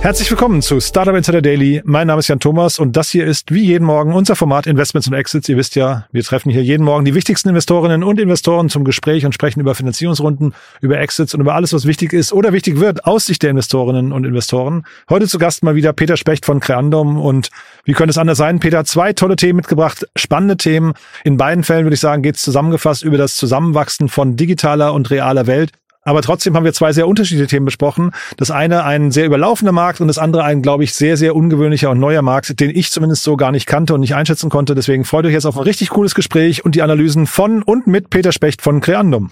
Herzlich 0.00 0.30
willkommen 0.30 0.62
zu 0.62 0.78
Startup 0.78 1.16
Insider 1.16 1.42
Daily. 1.42 1.82
Mein 1.84 2.06
Name 2.06 2.20
ist 2.20 2.28
Jan 2.28 2.38
Thomas 2.38 2.78
und 2.78 2.96
das 2.96 3.10
hier 3.10 3.26
ist 3.26 3.52
wie 3.52 3.64
jeden 3.64 3.84
Morgen 3.84 4.14
unser 4.14 4.36
Format 4.36 4.68
Investments 4.68 5.08
und 5.08 5.14
Exits. 5.14 5.48
Ihr 5.48 5.56
wisst 5.56 5.74
ja, 5.74 6.06
wir 6.12 6.22
treffen 6.22 6.50
hier 6.50 6.62
jeden 6.62 6.84
Morgen 6.84 7.04
die 7.04 7.16
wichtigsten 7.16 7.48
Investorinnen 7.48 8.04
und 8.04 8.20
Investoren 8.20 8.68
zum 8.68 8.84
Gespräch 8.84 9.26
und 9.26 9.34
sprechen 9.34 9.58
über 9.58 9.74
Finanzierungsrunden, 9.74 10.54
über 10.80 11.00
Exits 11.00 11.34
und 11.34 11.40
über 11.40 11.56
alles, 11.56 11.72
was 11.72 11.84
wichtig 11.84 12.12
ist 12.12 12.32
oder 12.32 12.52
wichtig 12.52 12.78
wird 12.78 13.06
aus 13.06 13.26
Sicht 13.26 13.42
der 13.42 13.50
Investorinnen 13.50 14.12
und 14.12 14.24
Investoren. 14.24 14.84
Heute 15.10 15.26
zu 15.26 15.38
Gast 15.38 15.64
mal 15.64 15.74
wieder 15.74 15.92
Peter 15.92 16.16
Specht 16.16 16.46
von 16.46 16.60
Creandum 16.60 17.20
und 17.20 17.50
wie 17.84 17.92
könnte 17.92 18.10
es 18.10 18.18
anders 18.18 18.38
sein? 18.38 18.60
Peter 18.60 18.78
hat 18.78 18.86
zwei 18.86 19.12
tolle 19.12 19.34
Themen 19.34 19.56
mitgebracht, 19.56 20.06
spannende 20.14 20.56
Themen. 20.56 20.92
In 21.24 21.38
beiden 21.38 21.64
Fällen 21.64 21.84
würde 21.84 21.94
ich 21.94 22.00
sagen, 22.00 22.22
geht 22.22 22.36
es 22.36 22.42
zusammengefasst 22.42 23.02
über 23.02 23.18
das 23.18 23.34
Zusammenwachsen 23.34 24.08
von 24.08 24.36
digitaler 24.36 24.94
und 24.94 25.10
realer 25.10 25.48
Welt 25.48 25.72
aber 26.08 26.22
trotzdem 26.22 26.56
haben 26.56 26.64
wir 26.64 26.72
zwei 26.72 26.92
sehr 26.92 27.06
unterschiedliche 27.06 27.46
Themen 27.46 27.66
besprochen. 27.66 28.12
Das 28.36 28.50
eine 28.50 28.84
ein 28.84 29.10
sehr 29.10 29.26
überlaufender 29.26 29.72
Markt 29.72 30.00
und 30.00 30.08
das 30.08 30.18
andere 30.18 30.42
ein, 30.44 30.62
glaube 30.62 30.84
ich, 30.84 30.94
sehr, 30.94 31.16
sehr 31.16 31.36
ungewöhnlicher 31.36 31.90
und 31.90 32.00
neuer 32.00 32.22
Markt, 32.22 32.58
den 32.60 32.70
ich 32.70 32.90
zumindest 32.90 33.22
so 33.22 33.36
gar 33.36 33.52
nicht 33.52 33.66
kannte 33.66 33.94
und 33.94 34.00
nicht 34.00 34.14
einschätzen 34.14 34.50
konnte. 34.50 34.74
Deswegen 34.74 35.04
freut 35.04 35.26
euch 35.26 35.32
jetzt 35.32 35.46
auf 35.46 35.56
ein 35.56 35.64
richtig 35.64 35.90
cooles 35.90 36.14
Gespräch 36.14 36.64
und 36.64 36.74
die 36.74 36.82
Analysen 36.82 37.26
von 37.26 37.62
und 37.62 37.86
mit 37.86 38.10
Peter 38.10 38.32
Specht 38.32 38.62
von 38.62 38.80
Creandum. 38.80 39.30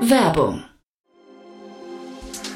Werbung. 0.00 0.64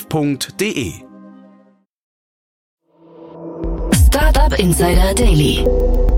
www.startup.de. 0.00 0.92
Startup 4.06 4.58
Insider 4.58 5.14
Daily. 5.14 5.64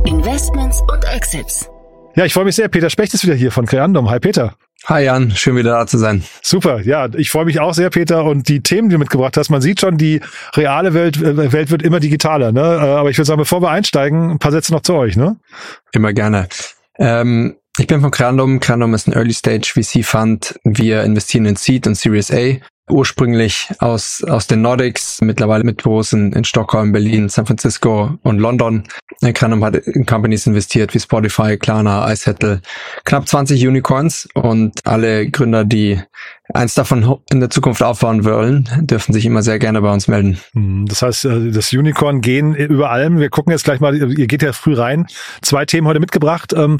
Investments 0.06 0.80
und 0.82 1.04
Exits. 1.14 1.68
Ja, 2.14 2.24
ich 2.24 2.34
freue 2.34 2.44
mich 2.44 2.56
sehr. 2.56 2.68
Peter 2.68 2.90
Specht 2.90 3.14
ist 3.14 3.24
wieder 3.24 3.34
hier 3.34 3.50
von 3.50 3.66
Creandum. 3.66 4.10
Hi 4.10 4.20
Peter. 4.20 4.54
Hi 4.86 5.04
Jan, 5.04 5.30
schön 5.30 5.54
wieder 5.56 5.72
da 5.72 5.86
zu 5.86 5.96
sein. 5.96 6.24
Super, 6.42 6.80
ja, 6.80 7.08
ich 7.14 7.30
freue 7.30 7.44
mich 7.44 7.60
auch 7.60 7.72
sehr, 7.72 7.88
Peter. 7.88 8.24
Und 8.24 8.48
die 8.48 8.62
Themen, 8.62 8.88
die 8.88 8.94
du 8.94 8.98
mitgebracht 8.98 9.36
hast, 9.36 9.48
man 9.48 9.60
sieht 9.60 9.80
schon, 9.80 9.96
die 9.96 10.20
reale 10.54 10.92
Welt, 10.92 11.16
äh, 11.18 11.52
Welt 11.52 11.70
wird 11.70 11.82
immer 11.82 12.00
digitaler. 12.00 12.50
Ne? 12.50 12.60
Äh, 12.60 12.64
aber 12.64 13.08
ich 13.08 13.16
würde 13.16 13.26
sagen, 13.26 13.38
bevor 13.38 13.62
wir 13.62 13.70
einsteigen, 13.70 14.30
ein 14.32 14.38
paar 14.38 14.50
Sätze 14.50 14.72
noch 14.72 14.82
zu 14.82 14.94
euch. 14.94 15.16
Ne? 15.16 15.36
Immer 15.92 16.12
gerne. 16.12 16.48
Ähm, 16.98 17.56
ich 17.78 17.86
bin 17.86 18.00
von 18.00 18.10
Creandum. 18.10 18.58
Creandum 18.58 18.92
ist 18.92 19.06
ein 19.06 19.12
Early 19.12 19.32
Stage 19.32 19.72
VC 19.72 20.04
Fund. 20.04 20.58
Wir 20.64 21.04
investieren 21.04 21.46
in 21.46 21.56
Seed 21.56 21.86
und 21.86 21.94
Series 21.94 22.32
A 22.32 22.56
ursprünglich 22.88 23.68
aus, 23.78 24.24
aus 24.24 24.46
den 24.46 24.62
Nordics, 24.62 25.20
mittlerweile 25.20 25.64
mit 25.64 25.82
Büros 25.82 26.12
in, 26.12 26.32
in 26.32 26.44
Stockholm, 26.44 26.92
Berlin, 26.92 27.28
San 27.28 27.46
Francisco 27.46 28.18
und 28.22 28.38
London. 28.38 28.84
Kranum 29.34 29.64
hat 29.64 29.76
in 29.76 30.04
Companies 30.04 30.46
investiert 30.46 30.92
wie 30.94 30.98
Spotify, 30.98 31.56
Klarna, 31.56 32.10
iSettle, 32.12 32.60
knapp 33.04 33.28
20 33.28 33.66
Unicorns 33.66 34.28
und 34.34 34.80
alle 34.84 35.30
Gründer, 35.30 35.64
die 35.64 36.00
eins 36.52 36.74
davon 36.74 37.18
in 37.30 37.40
der 37.40 37.50
Zukunft 37.50 37.82
aufbauen 37.82 38.24
wollen, 38.24 38.68
dürfen 38.80 39.12
sich 39.12 39.24
immer 39.24 39.42
sehr 39.42 39.58
gerne 39.60 39.80
bei 39.80 39.92
uns 39.92 40.08
melden. 40.08 40.38
Hm, 40.54 40.86
das 40.86 41.02
heißt, 41.02 41.24
äh, 41.26 41.50
das 41.50 41.72
Unicorn 41.72 42.20
gehen 42.20 42.54
über 42.54 42.90
allem. 42.90 43.20
Wir 43.20 43.30
gucken 43.30 43.52
jetzt 43.52 43.64
gleich 43.64 43.80
mal, 43.80 43.96
ihr 43.96 44.26
geht 44.26 44.42
ja 44.42 44.52
früh 44.52 44.74
rein. 44.74 45.06
Zwei 45.40 45.64
Themen 45.66 45.86
heute 45.86 46.00
mitgebracht. 46.00 46.52
Ähm, 46.52 46.78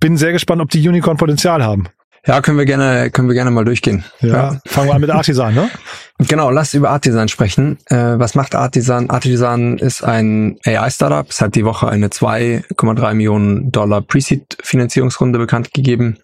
bin 0.00 0.16
sehr 0.16 0.32
gespannt, 0.32 0.60
ob 0.60 0.70
die 0.70 0.86
Unicorn 0.86 1.16
Potenzial 1.16 1.62
haben. 1.62 1.88
Ja, 2.26 2.40
können 2.40 2.56
wir 2.56 2.64
gerne, 2.64 3.10
können 3.10 3.28
wir 3.28 3.34
gerne 3.34 3.50
mal 3.50 3.64
durchgehen. 3.64 4.04
Ja, 4.20 4.28
ja. 4.28 4.60
fangen 4.66 4.88
wir 4.88 4.94
an 4.94 5.00
mit 5.00 5.10
Artisan, 5.10 5.54
ne? 5.54 5.70
Genau, 6.18 6.50
lass 6.50 6.74
über 6.74 6.90
Artisan 6.90 7.28
sprechen. 7.28 7.76
Äh, 7.86 7.96
was 7.96 8.36
macht 8.36 8.54
Artisan? 8.54 9.10
Artisan 9.10 9.78
ist 9.78 10.04
ein 10.04 10.58
AI-Startup. 10.64 11.28
Es 11.28 11.40
hat 11.40 11.56
die 11.56 11.64
Woche 11.64 11.88
eine 11.88 12.06
2,3 12.06 13.14
Millionen 13.14 13.72
Dollar 13.72 14.00
Pre-Seed-Finanzierungsrunde 14.00 15.40
bekannt 15.40 15.74
gegeben. 15.74 16.18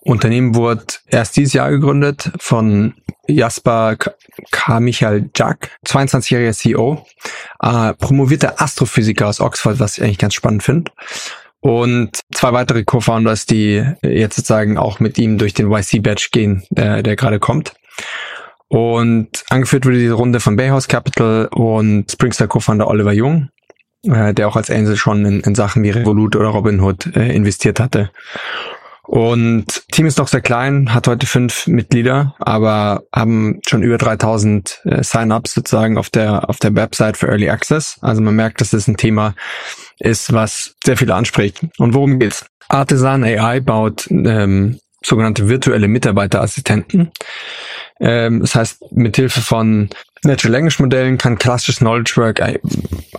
Unternehmen 0.00 0.54
wurde 0.54 0.84
erst 1.08 1.36
dieses 1.36 1.52
Jahr 1.52 1.70
gegründet 1.70 2.32
von 2.38 2.94
Jasper 3.28 3.96
K. 4.50 4.80
Michael 4.80 5.30
Jack, 5.36 5.70
22-jähriger 5.86 6.54
CEO, 6.54 7.06
äh, 7.62 7.92
promovierter 7.92 8.62
Astrophysiker 8.62 9.28
aus 9.28 9.40
Oxford, 9.40 9.78
was 9.78 9.98
ich 9.98 10.04
eigentlich 10.04 10.18
ganz 10.18 10.34
spannend 10.34 10.62
finde 10.62 10.90
und 11.62 12.22
zwei 12.34 12.52
weitere 12.52 12.82
Co-Founders, 12.82 13.46
die 13.46 13.84
jetzt 14.02 14.34
sozusagen 14.34 14.78
auch 14.78 14.98
mit 14.98 15.16
ihm 15.16 15.38
durch 15.38 15.54
den 15.54 15.70
YC-Badge 15.70 16.30
gehen, 16.32 16.64
der, 16.70 17.04
der 17.04 17.14
gerade 17.14 17.38
kommt. 17.38 17.72
Und 18.66 19.44
angeführt 19.48 19.86
wurde 19.86 19.98
diese 19.98 20.14
Runde 20.14 20.40
von 20.40 20.56
Bayhouse 20.56 20.88
Capital 20.88 21.46
und 21.52 22.10
Springstar 22.10 22.48
Co-Founder 22.48 22.88
Oliver 22.88 23.12
Jung, 23.12 23.50
äh, 24.02 24.34
der 24.34 24.48
auch 24.48 24.56
als 24.56 24.72
Angel 24.72 24.96
schon 24.96 25.24
in, 25.24 25.40
in 25.40 25.54
Sachen 25.54 25.84
wie 25.84 25.90
Revolut 25.90 26.34
oder 26.34 26.48
Robinhood 26.48 27.14
äh, 27.14 27.32
investiert 27.32 27.78
hatte. 27.78 28.10
Und 29.04 29.84
Team 29.92 30.06
ist 30.06 30.18
noch 30.18 30.28
sehr 30.28 30.40
klein, 30.40 30.94
hat 30.94 31.06
heute 31.06 31.26
fünf 31.26 31.68
Mitglieder, 31.68 32.34
aber 32.40 33.04
haben 33.14 33.60
schon 33.66 33.84
über 33.84 33.98
3000 33.98 34.80
äh, 34.84 35.04
Sign-ups 35.04 35.54
sozusagen 35.54 35.96
auf 35.96 36.10
der 36.10 36.48
auf 36.48 36.58
der 36.58 36.74
Website 36.74 37.16
für 37.16 37.28
Early 37.28 37.50
Access. 37.50 37.98
Also 38.00 38.20
man 38.20 38.34
merkt, 38.34 38.60
das 38.60 38.72
ein 38.88 38.96
Thema 38.96 39.34
ist, 40.02 40.32
was 40.32 40.74
sehr 40.84 40.96
viele 40.96 41.14
anspricht. 41.14 41.60
Und 41.78 41.94
worum 41.94 42.18
geht's? 42.18 42.46
Artisan 42.68 43.24
AI 43.24 43.60
baut 43.60 44.08
ähm, 44.10 44.78
sogenannte 45.04 45.48
virtuelle 45.48 45.88
Mitarbeiterassistenten. 45.88 47.10
Ähm, 48.00 48.40
das 48.40 48.54
heißt, 48.54 48.92
mithilfe 48.92 49.40
von 49.40 49.90
Natural 50.24 50.52
Language 50.52 50.78
Modellen 50.78 51.18
kann 51.18 51.38
klassisches 51.38 51.78
Knowledge 51.78 52.12
Work 52.16 52.40
äh, 52.40 52.58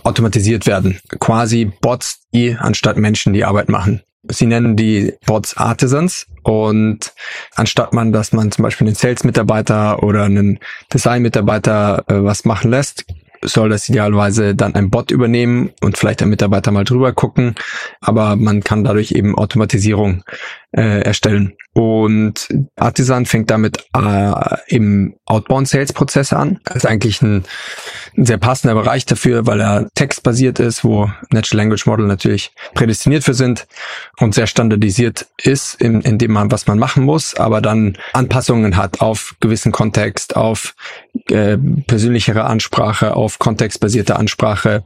automatisiert 0.02 0.66
werden. 0.66 0.98
Quasi 1.20 1.66
Bots, 1.80 2.20
die 2.32 2.56
anstatt 2.58 2.96
Menschen 2.96 3.32
die 3.32 3.44
Arbeit 3.44 3.68
machen. 3.68 4.02
Sie 4.28 4.46
nennen 4.46 4.74
die 4.74 5.12
Bots 5.26 5.56
Artisans 5.56 6.26
und 6.42 7.12
anstatt 7.54 7.92
man, 7.92 8.12
dass 8.12 8.32
man 8.32 8.50
zum 8.50 8.62
Beispiel 8.62 8.86
einen 8.86 8.96
Sales-Mitarbeiter 8.96 10.02
oder 10.02 10.24
einen 10.24 10.58
Design-Mitarbeiter 10.92 12.04
äh, 12.08 12.24
was 12.24 12.46
machen 12.46 12.70
lässt, 12.70 13.04
soll 13.44 13.68
das 13.68 13.88
idealerweise 13.88 14.54
dann 14.54 14.74
ein 14.74 14.90
Bot 14.90 15.10
übernehmen 15.10 15.70
und 15.80 15.96
vielleicht 15.98 16.22
ein 16.22 16.28
Mitarbeiter 16.28 16.70
mal 16.70 16.84
drüber 16.84 17.12
gucken, 17.12 17.54
aber 18.00 18.36
man 18.36 18.62
kann 18.62 18.84
dadurch 18.84 19.12
eben 19.12 19.36
Automatisierung 19.36 20.24
äh, 20.76 21.00
erstellen. 21.02 21.54
Und 21.72 22.48
Artisan 22.76 23.26
fängt 23.26 23.50
damit 23.50 23.84
äh, 23.96 24.32
im 24.68 25.14
Outbound 25.26 25.68
Sales 25.68 25.92
Prozess 25.92 26.32
an. 26.32 26.60
Das 26.64 26.76
ist 26.76 26.86
eigentlich 26.86 27.22
ein, 27.22 27.44
ein 28.16 28.24
sehr 28.24 28.38
passender 28.38 28.74
Bereich 28.74 29.06
dafür, 29.06 29.46
weil 29.46 29.60
er 29.60 29.88
textbasiert 29.94 30.60
ist, 30.60 30.84
wo 30.84 31.10
Natural 31.30 31.58
Language 31.58 31.86
Model 31.86 32.06
natürlich 32.06 32.52
prädestiniert 32.74 33.24
für 33.24 33.34
sind 33.34 33.66
und 34.18 34.34
sehr 34.34 34.46
standardisiert 34.46 35.26
ist, 35.42 35.80
in, 35.80 36.00
in 36.00 36.18
dem 36.18 36.32
man, 36.32 36.50
was 36.50 36.66
man 36.66 36.78
machen 36.78 37.04
muss, 37.04 37.34
aber 37.34 37.60
dann 37.60 37.96
Anpassungen 38.12 38.76
hat 38.76 39.00
auf 39.00 39.34
gewissen 39.40 39.72
Kontext, 39.72 40.36
auf 40.36 40.74
äh, 41.30 41.56
persönlichere 41.56 42.44
Ansprache, 42.44 43.16
auf 43.16 43.38
kontextbasierte 43.38 44.16
Ansprache 44.16 44.84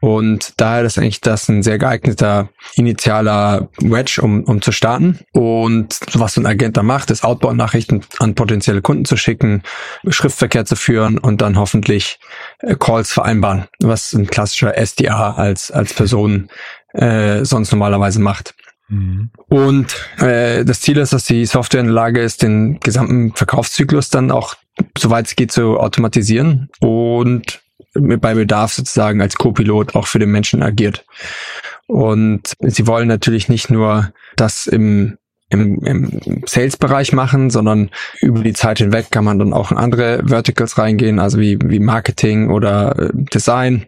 und 0.00 0.54
daher 0.56 0.84
ist 0.84 0.98
eigentlich 0.98 1.20
das 1.20 1.48
ein 1.48 1.62
sehr 1.62 1.78
geeigneter 1.78 2.48
initialer 2.74 3.68
Wedge, 3.80 4.20
um, 4.22 4.44
um 4.44 4.62
zu 4.62 4.72
starten. 4.72 5.18
Und 5.32 6.00
was 6.14 6.34
so 6.34 6.40
ein 6.40 6.46
Agent 6.46 6.78
da 6.78 6.82
macht, 6.82 7.10
ist 7.10 7.22
Outbound-Nachrichten 7.22 8.00
an 8.18 8.34
potenzielle 8.34 8.80
Kunden 8.80 9.04
zu 9.04 9.18
schicken, 9.18 9.62
Schriftverkehr 10.08 10.64
zu 10.64 10.74
führen 10.74 11.18
und 11.18 11.42
dann 11.42 11.58
hoffentlich 11.58 12.18
äh, 12.60 12.76
Calls 12.76 13.12
vereinbaren, 13.12 13.66
was 13.80 14.14
ein 14.14 14.26
klassischer 14.26 14.74
SDA 14.76 15.32
als, 15.34 15.70
als 15.70 15.92
Person 15.92 16.48
äh, 16.94 17.44
sonst 17.44 17.70
normalerweise 17.70 18.20
macht. 18.20 18.54
Mhm. 18.88 19.30
Und 19.48 19.94
äh, 20.18 20.64
das 20.64 20.80
Ziel 20.80 20.96
ist, 20.96 21.12
dass 21.12 21.24
die 21.24 21.44
Software 21.44 21.80
in 21.80 21.86
der 21.86 21.94
Lage 21.94 22.22
ist, 22.22 22.42
den 22.42 22.80
gesamten 22.80 23.34
Verkaufszyklus 23.34 24.08
dann 24.08 24.30
auch, 24.30 24.56
soweit 24.96 25.26
es 25.26 25.36
geht, 25.36 25.52
zu 25.52 25.78
automatisieren 25.78 26.70
und 26.80 27.60
bei 27.94 28.34
Bedarf 28.34 28.72
sozusagen 28.72 29.20
als 29.20 29.36
Co-Pilot 29.36 29.94
auch 29.94 30.06
für 30.06 30.18
den 30.18 30.30
Menschen 30.30 30.62
agiert. 30.62 31.04
Und 31.86 32.54
sie 32.60 32.86
wollen 32.86 33.08
natürlich 33.08 33.48
nicht 33.48 33.70
nur 33.70 34.12
das 34.36 34.66
im 34.66 35.18
im, 35.50 35.80
im 35.80 36.42
Sales-Bereich 36.46 37.12
machen, 37.12 37.50
sondern 37.50 37.90
über 38.20 38.42
die 38.42 38.52
Zeit 38.52 38.78
hinweg 38.78 39.10
kann 39.10 39.24
man 39.24 39.38
dann 39.38 39.52
auch 39.52 39.72
in 39.72 39.76
andere 39.76 40.22
Verticals 40.24 40.78
reingehen, 40.78 41.18
also 41.18 41.40
wie, 41.40 41.58
wie 41.64 41.80
Marketing 41.80 42.50
oder 42.50 42.96
äh, 42.96 43.10
Design. 43.12 43.86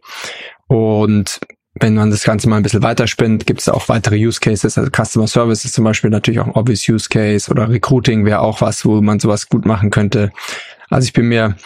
Und 0.67 1.41
wenn 1.75 1.95
man 1.95 2.11
das 2.11 2.25
Ganze 2.25 2.49
mal 2.49 2.57
ein 2.57 2.63
bisschen 2.63 2.83
weiterspinnt, 2.83 3.47
gibt 3.47 3.61
es 3.61 3.69
auch 3.69 3.89
weitere 3.89 4.17
Use 4.17 4.41
Cases. 4.41 4.77
Also 4.77 4.91
Customer 4.91 5.27
Service 5.27 5.65
ist 5.65 5.75
zum 5.75 5.85
Beispiel 5.85 6.11
natürlich 6.11 6.41
auch 6.41 6.47
ein 6.47 6.53
obvious 6.53 6.87
Use 6.89 7.09
Case 7.09 7.51
oder 7.51 7.69
Recruiting 7.69 8.25
wäre 8.25 8.41
auch 8.41 8.61
was, 8.61 8.85
wo 8.85 9.01
man 9.01 9.21
sowas 9.21 9.49
gut 9.49 9.65
machen 9.65 9.91
könnte. 9.91 10.33
Also 10.93 11.07
ich 11.07 11.13
bin 11.13 11.27
mir, 11.27 11.57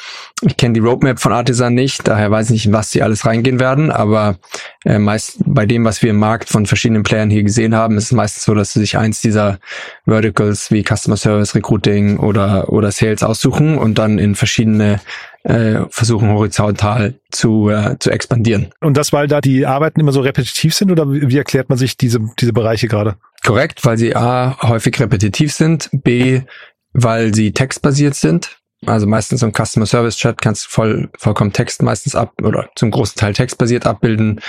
ich 0.42 0.56
kenne 0.56 0.74
die 0.74 0.80
Roadmap 0.80 1.18
von 1.18 1.32
Artisan 1.32 1.74
nicht, 1.74 2.06
daher 2.06 2.30
weiß 2.30 2.46
ich 2.46 2.52
nicht, 2.52 2.66
in 2.66 2.72
was 2.72 2.90
sie 2.90 3.02
alles 3.02 3.26
reingehen 3.26 3.58
werden, 3.58 3.90
aber 3.90 4.38
äh, 4.84 4.98
meist 4.98 5.38
bei 5.44 5.66
dem, 5.66 5.84
was 5.84 6.02
wir 6.02 6.10
im 6.10 6.18
Markt 6.18 6.48
von 6.48 6.66
verschiedenen 6.66 7.02
Playern 7.02 7.30
hier 7.30 7.42
gesehen 7.42 7.74
haben, 7.74 7.96
ist 7.96 8.04
es 8.04 8.12
meistens 8.12 8.44
so, 8.44 8.54
dass 8.54 8.72
sie 8.72 8.80
sich 8.80 8.96
eins 8.96 9.20
dieser 9.20 9.58
Verticals 10.04 10.70
wie 10.70 10.84
Customer 10.84 11.16
Service, 11.16 11.54
Recruiting 11.54 12.18
oder, 12.18 12.72
oder 12.72 12.92
Sales 12.92 13.22
aussuchen 13.22 13.78
und 13.78 13.98
dann 13.98 14.18
in 14.18 14.34
verschiedene 14.34 15.00
äh, 15.42 15.84
versuchen 15.90 16.28
horizontal 16.30 17.14
zu, 17.30 17.68
äh, 17.68 17.96
zu 17.98 18.10
expandieren. 18.10 18.72
Und 18.80 18.96
das, 18.96 19.12
weil 19.12 19.28
da 19.28 19.40
die 19.40 19.64
Arbeiten 19.66 20.00
immer 20.00 20.12
so 20.12 20.20
repetitiv 20.20 20.74
sind 20.74 20.90
oder 20.90 21.10
wie 21.10 21.36
erklärt 21.36 21.68
man 21.68 21.78
sich 21.78 21.96
diese, 21.96 22.20
diese 22.38 22.52
Bereiche 22.52 22.88
gerade? 22.88 23.16
Korrekt, 23.44 23.84
weil 23.84 23.96
sie 23.96 24.16
A 24.16 24.56
häufig 24.62 24.98
repetitiv 24.98 25.52
sind, 25.52 25.88
B, 25.92 26.42
weil 26.92 27.34
sie 27.34 27.52
textbasiert 27.52 28.14
sind. 28.14 28.58
Also 28.86 29.06
meistens 29.06 29.42
im 29.42 29.52
Customer 29.52 29.86
Service 29.86 30.16
Chat 30.16 30.40
kannst 30.40 30.66
du 30.66 30.70
voll, 30.70 31.08
vollkommen 31.18 31.52
Text 31.52 31.82
meistens 31.82 32.14
ab 32.14 32.32
oder 32.42 32.68
zum 32.76 32.90
großen 32.90 33.16
Teil 33.16 33.32
textbasiert 33.32 33.86
abbilden. 33.86 34.40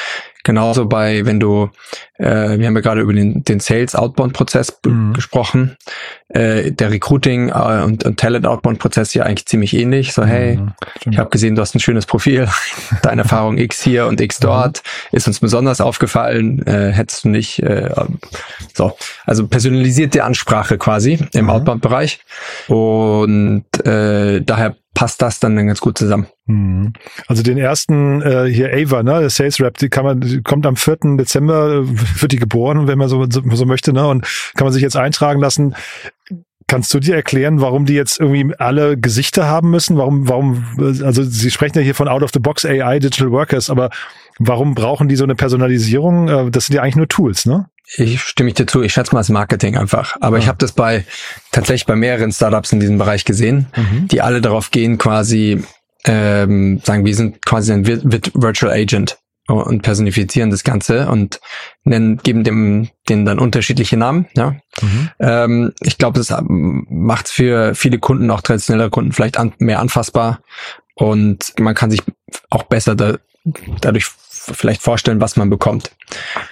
Genauso 0.44 0.86
bei, 0.86 1.26
wenn 1.26 1.40
du, 1.40 1.70
äh, 2.18 2.58
wir 2.58 2.68
haben 2.68 2.76
ja 2.76 2.82
gerade 2.82 3.02
über 3.02 3.14
den, 3.14 3.44
den 3.44 3.60
Sales 3.60 3.96
Outbound 3.96 4.34
Prozess 4.34 4.80
mhm. 4.86 5.14
gesprochen, 5.14 5.76
äh, 6.30 6.72
der 6.72 6.92
Recruiting 6.92 7.50
äh, 7.50 7.84
und, 7.84 8.04
und 8.04 8.20
Talent 8.20 8.46
Outbound 8.46 8.80
Prozess 8.80 9.12
hier 9.12 9.26
eigentlich 9.26 9.46
ziemlich 9.46 9.74
ähnlich. 9.74 10.14
So, 10.14 10.26
hey, 10.26 10.58
mhm, 10.58 10.74
ich 11.10 11.18
habe 11.18 11.30
gesehen, 11.30 11.56
du 11.56 11.62
hast 11.62 11.76
ein 11.76 11.80
schönes 11.80 12.06
Profil, 12.06 12.48
deine 13.02 13.22
Erfahrung 13.22 13.58
X 13.58 13.82
hier 13.82 14.08
und 14.08 14.20
X 14.20 14.40
dort 14.40 14.84
mhm. 15.12 15.18
ist 15.18 15.28
uns 15.28 15.40
besonders 15.40 15.80
aufgefallen, 15.80 16.66
äh, 16.68 16.92
hättest 16.92 17.24
du 17.24 17.30
nicht, 17.30 17.60
äh, 17.60 17.90
so, 18.74 18.98
also 19.26 19.48
personalisierte 19.48 20.24
Ansprache 20.24 20.78
quasi 20.78 21.20
im 21.34 21.46
mhm. 21.46 21.50
Outbound 21.50 21.82
Bereich 21.82 22.20
und 22.68 23.66
äh, 23.86 24.42
daher 24.42 24.76
passt 24.98 25.22
das 25.22 25.40
dann 25.40 25.56
ganz 25.68 25.80
gut 25.80 25.96
zusammen. 25.96 26.26
Mhm. 26.48 26.94
Also 27.28 27.44
den 27.44 27.60
ersten 27.60 28.20
äh, 28.24 28.46
hier 28.52 28.74
Ava, 28.74 29.04
ne, 29.04 29.20
der 29.20 29.30
Sales 29.30 29.62
Rap, 29.62 29.78
die 29.78 29.90
kann 29.90 30.04
man, 30.04 30.22
die 30.22 30.42
kommt 30.42 30.66
am 30.66 30.76
4. 30.76 30.98
Dezember, 31.18 31.84
äh, 31.84 32.22
wird 32.22 32.32
die 32.32 32.38
geboren, 32.40 32.88
wenn 32.88 32.98
man 32.98 33.08
so, 33.08 33.24
so, 33.30 33.44
so 33.48 33.66
möchte, 33.66 33.94
ne, 33.94 34.08
und 34.08 34.24
kann 34.56 34.66
man 34.66 34.74
sich 34.74 34.82
jetzt 34.82 34.98
eintragen 34.98 35.40
lassen. 35.40 35.76
Kannst 36.68 36.94
du 36.94 37.00
dir 37.00 37.16
erklären, 37.16 37.62
warum 37.62 37.86
die 37.86 37.94
jetzt 37.94 38.20
irgendwie 38.20 38.54
alle 38.58 38.98
Gesichter 38.98 39.48
haben 39.48 39.70
müssen? 39.70 39.98
Warum, 39.98 40.28
warum, 40.28 40.66
also 41.02 41.24
Sie 41.24 41.50
sprechen 41.50 41.78
ja 41.78 41.84
hier 41.84 41.96
von 41.96 42.10
Out 42.10 42.24
of 42.24 42.32
the 42.34 42.40
Box 42.40 42.66
AI 42.66 43.00
Digital 43.00 43.32
Workers, 43.32 43.70
aber 43.70 43.90
warum 44.38 44.76
brauchen 44.76 45.08
die 45.08 45.16
so 45.16 45.24
eine 45.24 45.36
Personalisierung? 45.36 46.28
Äh, 46.28 46.52
das 46.52 46.66
sind 46.66 46.76
ja 46.76 46.82
eigentlich 46.82 46.98
nur 46.98 47.08
Tools, 47.08 47.46
ne? 47.46 47.70
Ich 47.96 48.22
stimme 48.22 48.50
ich 48.50 48.56
dir 48.56 48.68
zu. 48.68 48.82
Ich 48.82 48.92
schätze 48.92 49.14
mal 49.14 49.22
das 49.22 49.30
Marketing 49.30 49.78
einfach. 49.78 50.18
Aber 50.20 50.38
ja. 50.38 50.44
ich 50.44 50.50
habe 50.50 50.58
das 50.58 50.74
bei 50.74 51.06
tatsächlich 51.54 51.86
bei 51.86 51.96
mehreren 51.96 52.34
Startups 52.34 52.74
in 52.74 52.82
diesem 52.82 52.98
Bereich 52.98 53.24
gesehen, 53.24 53.68
mhm. 53.76 54.10
die 54.10 54.20
alle 54.20 54.42
darauf 54.42 54.72
gehen, 54.72 54.98
quasi 54.98 55.64
ähm, 56.04 56.82
sagen, 56.84 57.06
wir 57.06 57.16
sind 57.16 57.46
quasi 57.46 57.72
ein 57.72 57.88
Virtual 57.88 58.74
Agent 58.74 59.18
und 59.48 59.82
personifizieren 59.82 60.52
das 60.52 60.64
Ganze 60.64 61.08
und 61.10 61.40
nennen, 61.84 62.18
geben 62.18 62.44
dem 62.44 62.90
denen 63.10 63.26
dann 63.26 63.40
unterschiedliche 63.40 63.98
Namen. 63.98 64.28
Ja, 64.36 64.56
mhm. 64.82 65.10
ähm, 65.20 65.74
ich 65.82 65.98
glaube, 65.98 66.20
das 66.20 66.34
macht 66.48 67.28
es 67.28 67.32
für 67.32 67.74
viele 67.76 68.00
Kunden, 68.00 68.30
auch 68.32 68.42
traditionelle 68.42 68.90
Kunden, 68.90 69.14
vielleicht 69.14 69.38
an, 69.38 69.54
mehr 69.60 69.80
anfassbar 69.80 70.42
und 70.96 71.54
man 71.60 71.76
kann 71.76 71.92
sich 71.92 72.02
auch 72.50 72.64
besser 72.64 72.96
da, 72.96 73.18
dadurch 73.82 74.12
vielleicht 74.54 74.82
vorstellen, 74.82 75.22
was 75.22 75.36
man 75.36 75.50
bekommt. 75.50 75.92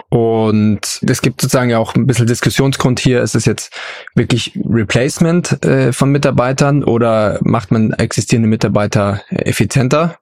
Und 0.09 0.99
es 1.01 1.21
gibt 1.21 1.41
sozusagen 1.41 1.69
ja 1.69 1.79
auch 1.79 1.95
ein 1.95 2.07
bisschen 2.07 2.27
Diskussionsgrund 2.27 2.99
hier. 2.99 3.21
Ist 3.21 3.35
es 3.35 3.45
jetzt 3.45 3.73
wirklich 4.15 4.57
Replacement 4.67 5.63
äh, 5.65 5.93
von 5.93 6.11
Mitarbeitern 6.11 6.83
oder 6.83 7.39
macht 7.41 7.71
man 7.71 7.93
existierende 7.93 8.49
Mitarbeiter 8.49 9.21
effizienter? 9.29 10.17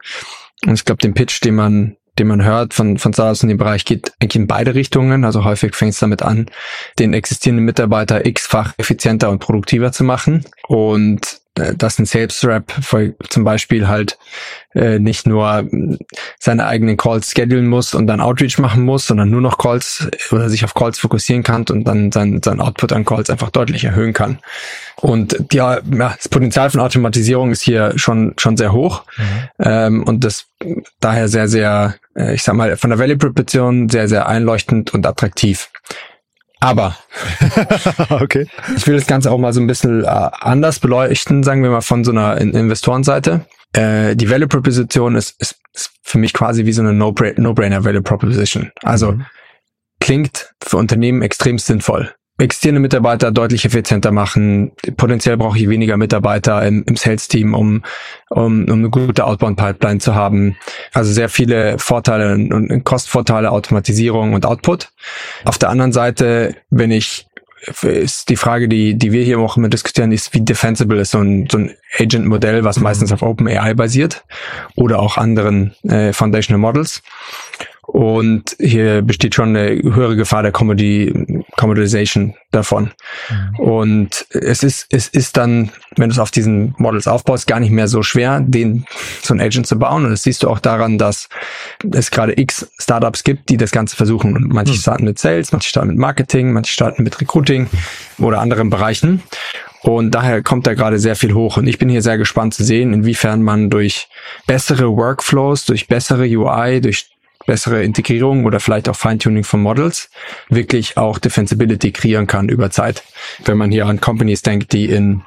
Und 0.65 0.75
ich 0.75 0.85
glaube, 0.85 1.01
den 1.01 1.13
Pitch, 1.13 1.43
den 1.43 1.55
man 1.55 1.97
den 2.19 2.27
man 2.27 2.43
hört 2.43 2.73
von, 2.73 2.97
von 2.97 3.13
SaaS 3.13 3.43
in 3.43 3.49
dem 3.49 3.57
Bereich 3.57 3.85
geht 3.85 4.13
eigentlich 4.19 4.35
in 4.35 4.47
beide 4.47 4.75
Richtungen. 4.75 5.25
Also 5.25 5.43
häufig 5.43 5.75
fängt 5.75 5.93
es 5.93 5.99
damit 5.99 6.21
an, 6.21 6.47
den 6.99 7.13
existierenden 7.13 7.65
Mitarbeiter 7.65 8.25
x-fach 8.25 8.73
effizienter 8.77 9.29
und 9.29 9.39
produktiver 9.39 9.91
zu 9.91 10.03
machen. 10.03 10.45
Und 10.67 11.42
dass 11.55 11.99
ein 11.99 12.05
Sales 12.05 12.43
Rep 12.45 12.73
zum 13.29 13.43
Beispiel 13.43 13.87
halt 13.87 14.17
äh, 14.73 14.97
nicht 14.97 15.27
nur 15.27 15.67
seine 16.39 16.65
eigenen 16.65 16.97
Calls 16.97 17.31
schedulen 17.31 17.67
muss 17.67 17.93
und 17.93 18.07
dann 18.07 18.21
Outreach 18.21 18.57
machen 18.57 18.83
muss, 18.83 19.05
sondern 19.05 19.29
nur 19.29 19.41
noch 19.41 19.59
Calls 19.59 20.07
oder 20.31 20.49
sich 20.49 20.63
auf 20.63 20.73
Calls 20.73 20.97
fokussieren 20.97 21.43
kann 21.43 21.65
und 21.69 21.83
dann 21.83 22.11
sein, 22.11 22.41
sein 22.43 22.59
Output 22.59 22.91
an 22.91 23.05
Calls 23.05 23.29
einfach 23.29 23.51
deutlich 23.51 23.83
erhöhen 23.83 24.13
kann. 24.13 24.39
Und 24.95 25.37
ja, 25.51 25.79
ja 25.91 26.15
das 26.15 26.27
Potenzial 26.27 26.71
von 26.71 26.79
Automatisierung 26.79 27.51
ist 27.51 27.61
hier 27.61 27.93
schon 27.97 28.33
schon 28.37 28.57
sehr 28.57 28.73
hoch 28.73 29.03
mhm. 29.17 29.23
ähm, 29.59 30.03
und 30.03 30.23
das 30.23 30.45
daher 30.99 31.27
sehr 31.27 31.47
sehr, 31.47 31.95
äh, 32.15 32.33
ich 32.33 32.41
sag 32.41 32.55
mal 32.55 32.77
von 32.77 32.89
der 32.89 32.97
Value 32.97 33.17
Proposition 33.17 33.89
sehr 33.89 34.07
sehr 34.07 34.27
einleuchtend 34.27 34.93
und 34.93 35.05
attraktiv. 35.05 35.69
Aber 36.63 36.95
okay. 38.09 38.47
ich 38.75 38.87
will 38.87 38.95
das 38.95 39.05
Ganze 39.05 39.31
auch 39.31 39.37
mal 39.37 39.51
so 39.51 39.59
ein 39.59 39.67
bisschen 39.67 40.05
äh, 40.05 40.07
anders 40.07 40.79
beleuchten, 40.79 41.43
sagen 41.43 41.61
wir 41.61 41.69
mal 41.69 41.81
von 41.81 42.05
so 42.05 42.11
einer 42.11 42.37
Investorenseite. 42.37 43.45
Äh, 43.73 44.15
die 44.15 44.29
Value 44.29 44.47
Proposition 44.47 45.15
ist, 45.15 45.35
ist, 45.41 45.57
ist 45.73 45.91
für 46.01 46.19
mich 46.19 46.33
quasi 46.33 46.65
wie 46.65 46.71
so 46.71 46.81
eine 46.81 46.93
No-Brainer 46.93 47.83
Value 47.83 48.01
Proposition. 48.01 48.71
Also 48.81 49.11
mhm. 49.11 49.25
klingt 49.99 50.53
für 50.63 50.77
Unternehmen 50.77 51.21
extrem 51.21 51.59
sinnvoll 51.59 52.13
existierende 52.43 52.81
Mitarbeiter 52.81 53.31
deutlich 53.31 53.65
effizienter 53.65 54.11
machen. 54.11 54.71
Potenziell 54.97 55.37
brauche 55.37 55.57
ich 55.57 55.69
weniger 55.69 55.97
Mitarbeiter 55.97 56.65
im, 56.65 56.83
im 56.85 56.95
Sales-Team, 56.95 57.53
um, 57.53 57.83
um, 58.29 58.65
um 58.65 58.79
eine 58.79 58.89
gute 58.89 59.25
Outbound-Pipeline 59.25 59.99
zu 59.99 60.13
haben. 60.13 60.57
Also 60.93 61.11
sehr 61.11 61.29
viele 61.29 61.79
Vorteile 61.79 62.33
und 62.33 62.83
Kostvorteile, 62.83 63.51
Automatisierung 63.51 64.33
und 64.33 64.45
Output. 64.45 64.89
Auf 65.45 65.57
der 65.57 65.69
anderen 65.69 65.93
Seite, 65.93 66.55
wenn 66.69 66.91
ich 66.91 67.27
ist 67.81 68.29
die 68.29 68.35
Frage, 68.35 68.67
die, 68.67 68.95
die 68.95 69.13
wir 69.13 69.23
hier 69.23 69.39
auch 69.39 69.55
immer 69.55 69.69
diskutieren, 69.69 70.11
ist, 70.11 70.33
wie 70.33 70.41
defensible 70.41 70.99
ist 70.99 71.11
so 71.11 71.19
ein, 71.19 71.47
so 71.49 71.59
ein 71.59 71.71
Agent-Modell, 71.97 72.65
was 72.65 72.79
meistens 72.79 73.11
auf 73.13 73.21
OpenAI 73.21 73.73
basiert 73.73 74.25
oder 74.75 74.99
auch 74.99 75.17
anderen 75.17 75.73
äh, 75.83 76.11
Foundational 76.11 76.59
Models. 76.59 77.01
Und 77.85 78.55
hier 78.59 79.01
besteht 79.01 79.35
schon 79.35 79.55
eine 79.55 79.81
höhere 79.81 80.15
Gefahr 80.15 80.41
der 80.41 80.51
Commodity, 80.51 81.42
Commoditization 81.57 82.33
davon. 82.51 82.91
Mhm. 83.29 83.59
Und 83.59 84.25
es 84.31 84.63
ist, 84.63 84.87
es 84.89 85.07
ist 85.07 85.37
dann, 85.37 85.71
wenn 85.95 86.09
du 86.09 86.13
es 86.13 86.19
auf 86.19 86.31
diesen 86.31 86.73
Models 86.77 87.07
aufbaust, 87.07 87.47
gar 87.47 87.59
nicht 87.59 87.71
mehr 87.71 87.87
so 87.87 88.03
schwer, 88.03 88.41
den, 88.41 88.85
so 89.21 89.33
ein 89.33 89.41
Agent 89.41 89.67
zu 89.67 89.77
bauen. 89.77 90.05
Und 90.05 90.11
das 90.11 90.23
siehst 90.23 90.43
du 90.43 90.49
auch 90.49 90.59
daran, 90.59 90.97
dass 90.97 91.29
es 91.91 92.11
gerade 92.11 92.39
x 92.39 92.71
Startups 92.79 93.23
gibt, 93.23 93.49
die 93.49 93.57
das 93.57 93.71
Ganze 93.71 93.95
versuchen. 93.95 94.35
Und 94.35 94.53
manche 94.53 94.73
mhm. 94.73 94.77
starten 94.77 95.03
mit 95.05 95.19
Sales, 95.19 95.51
manche 95.51 95.69
starten 95.69 95.89
mit 95.89 95.97
Marketing, 95.97 96.53
manche 96.53 96.71
starten 96.71 97.03
mit 97.03 97.19
Recruiting 97.21 97.67
oder 98.17 98.39
anderen 98.39 98.69
Bereichen. 98.69 99.21
Und 99.83 100.11
daher 100.11 100.41
kommt 100.41 100.65
da 100.65 100.75
gerade 100.75 100.97
sehr 100.97 101.17
viel 101.17 101.33
hoch. 101.33 101.57
Und 101.57 101.67
ich 101.67 101.77
bin 101.77 101.89
hier 101.89 102.01
sehr 102.01 102.17
gespannt 102.17 102.53
zu 102.53 102.63
sehen, 102.63 102.93
inwiefern 102.93 103.43
man 103.43 103.69
durch 103.69 104.07
bessere 104.47 104.95
Workflows, 104.95 105.65
durch 105.65 105.87
bessere 105.87 106.23
UI, 106.23 106.79
durch 106.79 107.12
bessere 107.45 107.83
Integrierung 107.83 108.45
oder 108.45 108.59
vielleicht 108.59 108.89
auch 108.89 108.95
Feintuning 108.95 109.43
von 109.43 109.61
Models 109.61 110.09
wirklich 110.49 110.97
auch 110.97 111.19
Defensibility 111.19 111.91
kreieren 111.91 112.27
kann 112.27 112.49
über 112.49 112.71
Zeit. 112.71 113.03
Wenn 113.45 113.57
man 113.57 113.71
hier 113.71 113.85
an 113.85 114.01
Companies 114.01 114.41
denkt, 114.41 114.73
die 114.73 114.85
in 114.85 115.23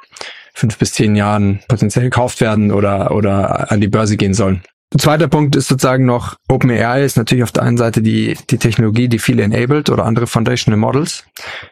fünf 0.54 0.78
bis 0.78 0.92
zehn 0.92 1.14
Jahren 1.16 1.60
potenziell 1.68 2.04
gekauft 2.04 2.40
werden 2.40 2.72
oder, 2.72 3.10
oder 3.10 3.70
an 3.70 3.80
die 3.80 3.88
Börse 3.88 4.16
gehen 4.16 4.34
sollen. 4.34 4.62
Zweiter 4.96 5.26
Punkt 5.26 5.56
ist 5.56 5.66
sozusagen 5.66 6.06
noch, 6.06 6.36
OpenAI 6.48 7.04
ist 7.04 7.16
natürlich 7.16 7.42
auf 7.42 7.50
der 7.50 7.64
einen 7.64 7.76
Seite 7.76 8.02
die, 8.02 8.36
die 8.48 8.58
Technologie, 8.58 9.08
die 9.08 9.18
viele 9.18 9.42
enabled 9.42 9.90
oder 9.90 10.04
andere 10.04 10.28
Foundational 10.28 10.78
Models. 10.78 11.24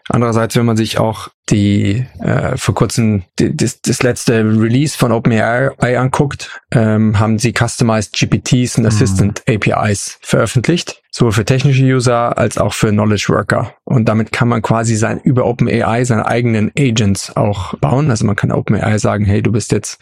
Andererseits, 0.08 0.56
wenn 0.56 0.66
man 0.66 0.76
sich 0.76 0.98
auch 0.98 1.28
die 1.48 2.06
äh, 2.20 2.56
vor 2.56 2.74
kurzem 2.74 3.22
die, 3.38 3.56
das, 3.56 3.80
das 3.82 4.02
letzte 4.02 4.44
Release 4.44 4.98
von 4.98 5.12
OpenAI 5.12 5.98
anguckt, 5.98 6.60
ähm, 6.72 7.18
haben 7.20 7.38
sie 7.38 7.54
customized 7.56 8.14
GPTs 8.14 8.78
und 8.78 8.86
Assistant 8.86 9.42
mhm. 9.46 9.54
APIs 9.54 10.18
veröffentlicht, 10.20 11.00
sowohl 11.12 11.32
für 11.32 11.44
technische 11.44 11.84
User 11.84 12.36
als 12.36 12.58
auch 12.58 12.74
für 12.74 12.90
Knowledge 12.90 13.26
Worker. 13.28 13.74
Und 13.84 14.08
damit 14.08 14.32
kann 14.32 14.48
man 14.48 14.60
quasi 14.60 14.96
sein 14.96 15.20
über 15.20 15.46
OpenAI 15.46 16.04
seine 16.04 16.26
eigenen 16.26 16.72
Agents 16.76 17.36
auch 17.36 17.74
bauen. 17.78 18.10
Also 18.10 18.26
man 18.26 18.34
kann 18.34 18.50
OpenAI 18.50 18.98
sagen, 18.98 19.24
hey, 19.24 19.40
du 19.40 19.52
bist 19.52 19.70
jetzt 19.70 20.00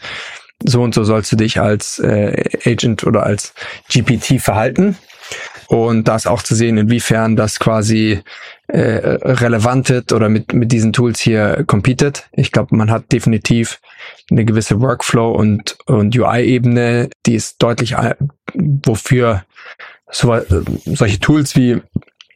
so 0.63 0.81
und 0.81 0.93
so 0.93 1.03
sollst 1.03 1.31
du 1.31 1.35
dich 1.35 1.59
als 1.59 1.99
äh, 1.99 2.43
Agent 2.65 3.03
oder 3.03 3.23
als 3.23 3.53
GPT 3.89 4.41
verhalten. 4.41 4.97
Und 5.67 6.07
da 6.07 6.15
ist 6.15 6.27
auch 6.27 6.43
zu 6.43 6.55
sehen, 6.55 6.77
inwiefern 6.77 7.35
das 7.35 7.59
quasi 7.59 8.21
äh, 8.67 8.79
relevant 8.79 9.89
wird 9.89 10.11
oder 10.11 10.29
mit, 10.29 10.53
mit 10.53 10.71
diesen 10.71 10.93
Tools 10.93 11.19
hier 11.19 11.63
competet. 11.65 12.27
Ich 12.33 12.51
glaube, 12.51 12.75
man 12.75 12.91
hat 12.91 13.11
definitiv 13.11 13.79
eine 14.29 14.45
gewisse 14.45 14.81
Workflow 14.81 15.31
und, 15.31 15.77
und 15.85 16.17
UI-Ebene, 16.17 17.09
die 17.25 17.35
ist 17.35 17.61
deutlich, 17.61 17.95
wofür 18.55 19.45
so, 20.11 20.39
solche 20.85 21.19
Tools 21.19 21.55
wie 21.55 21.81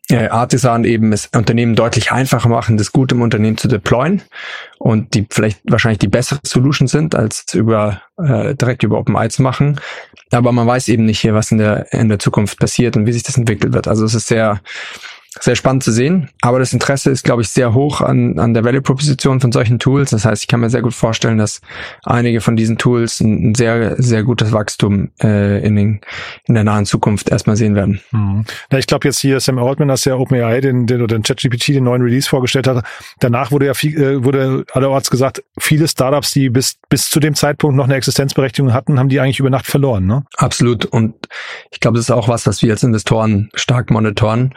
äh, 0.09 0.27
Artisan 0.27 0.85
eben 0.85 1.11
es 1.11 1.27
Unternehmen 1.35 1.75
deutlich 1.75 2.11
einfacher 2.11 2.49
machen, 2.49 2.77
das 2.77 2.91
gut 2.91 3.11
im 3.11 3.21
Unternehmen 3.21 3.57
zu 3.57 3.67
deployen 3.67 4.21
und 4.79 5.13
die 5.13 5.27
vielleicht 5.29 5.59
wahrscheinlich 5.65 5.99
die 5.99 6.07
bessere 6.07 6.39
Solution 6.43 6.87
sind, 6.87 7.15
als 7.15 7.53
über 7.53 8.01
äh, 8.17 8.55
direkt 8.55 8.83
über 8.83 8.99
OpenEye 8.99 9.29
zu 9.29 9.41
machen. 9.41 9.79
Aber 10.31 10.51
man 10.51 10.67
weiß 10.67 10.87
eben 10.87 11.05
nicht 11.05 11.19
hier, 11.19 11.33
was 11.33 11.51
in 11.51 11.57
der 11.57 11.91
in 11.93 12.09
der 12.09 12.19
Zukunft 12.19 12.59
passiert 12.59 12.95
und 12.95 13.05
wie 13.05 13.13
sich 13.13 13.23
das 13.23 13.37
entwickelt 13.37 13.73
wird. 13.73 13.87
Also 13.87 14.05
es 14.05 14.13
ist 14.13 14.27
sehr 14.27 14.61
sehr 15.41 15.56
spannend 15.56 15.84
zu 15.84 15.91
sehen. 15.91 16.29
Aber 16.41 16.60
das 16.60 16.74
Interesse 16.74 17.10
ist, 17.10 17.24
glaube 17.24 17.41
ich, 17.41 17.50
sehr 17.50 17.74
hoch 17.74 18.01
an, 18.01 18.39
an 18.39 18.53
der 18.53 18.63
Value 18.63 18.82
Proposition 18.82 19.39
von 19.39 19.51
solchen 19.51 19.79
Tools. 19.79 20.12
Das 20.12 20.25
heißt, 20.25 20.44
ich 20.44 20.48
kann 20.48 20.60
mir 20.60 20.70
sehr 20.70 20.82
gut 20.82 20.94
vorstellen, 20.94 21.38
dass 21.38 21.62
einige 22.03 22.41
von 22.41 22.56
diesen 22.56 22.77
Tools 22.77 23.20
ein, 23.22 23.51
ein 23.51 23.56
sehr, 23.56 23.96
sehr 24.01 24.24
gutes 24.24 24.51
Wachstum 24.51 25.10
äh, 25.22 25.65
in, 25.65 25.75
den, 25.75 26.01
in 26.46 26.56
der 26.56 26.63
nahen 26.63 26.86
Zukunft 26.86 27.29
erstmal 27.29 27.56
sehen 27.56 27.75
werden. 27.75 28.01
Mhm. 28.12 28.46
Ja, 28.72 28.77
ich 28.77 28.88
glaube 28.88 29.08
jetzt 29.08 29.20
hier 29.20 29.39
Sam 29.39 29.60
Altman, 29.60 29.88
dass 29.88 30.06
ja 30.06 30.15
OpenAI 30.15 30.62
den, 30.62 30.88
den, 30.88 31.01
oder 31.01 31.15
den 31.15 31.24
ChatGPT 31.24 31.70
den 31.70 31.84
neuen 31.84 32.01
Release 32.01 32.27
vorgestellt 32.29 32.67
hat. 32.67 32.86
Danach 33.20 33.51
wurde 33.51 33.65
ja 33.65 33.74
viel, 33.74 34.01
äh, 34.01 34.24
wurde 34.24 34.65
allerorts 34.74 35.10
gesagt, 35.10 35.44
viele 35.60 35.88
Startups, 35.88 36.32
die 36.32 36.50
bis, 36.50 36.77
bis 36.89 37.10
zu 37.10 37.20
dem 37.20 37.36
Zeitpunkt 37.36 37.75
noch 37.75 37.86
eine 37.86 37.96
Existenzberechtigung 37.96 38.74
hatten, 38.74 39.00
haben 39.00 39.10
die 39.10 39.20
eigentlich 39.20 39.39
über 39.39 39.50
Nacht 39.50 39.67
verloren. 39.67 40.06
Ne? 40.06 40.24
Absolut. 40.36 40.86
Und 40.86 41.15
ich 41.72 41.79
glaube, 41.79 41.98
das 41.98 42.06
ist 42.06 42.12
auch 42.12 42.27
was, 42.27 42.48
was 42.48 42.62
wir 42.62 42.72
als 42.72 42.84
Investoren 42.84 43.50
stark 43.53 43.91
monitoren 43.91 44.53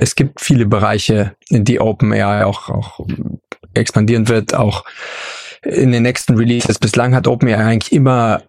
es 0.00 0.14
gibt 0.14 0.40
viele 0.40 0.66
Bereiche, 0.66 1.36
in 1.50 1.64
die 1.64 1.78
OpenAI 1.78 2.44
auch, 2.46 2.70
auch 2.70 3.00
expandieren 3.74 4.28
wird, 4.28 4.54
auch 4.54 4.84
in 5.62 5.92
den 5.92 6.02
nächsten 6.02 6.36
Releases. 6.36 6.78
Bislang 6.78 7.14
hat 7.14 7.28
OpenAI 7.28 7.64
eigentlich 7.64 7.92
immer 7.92 8.42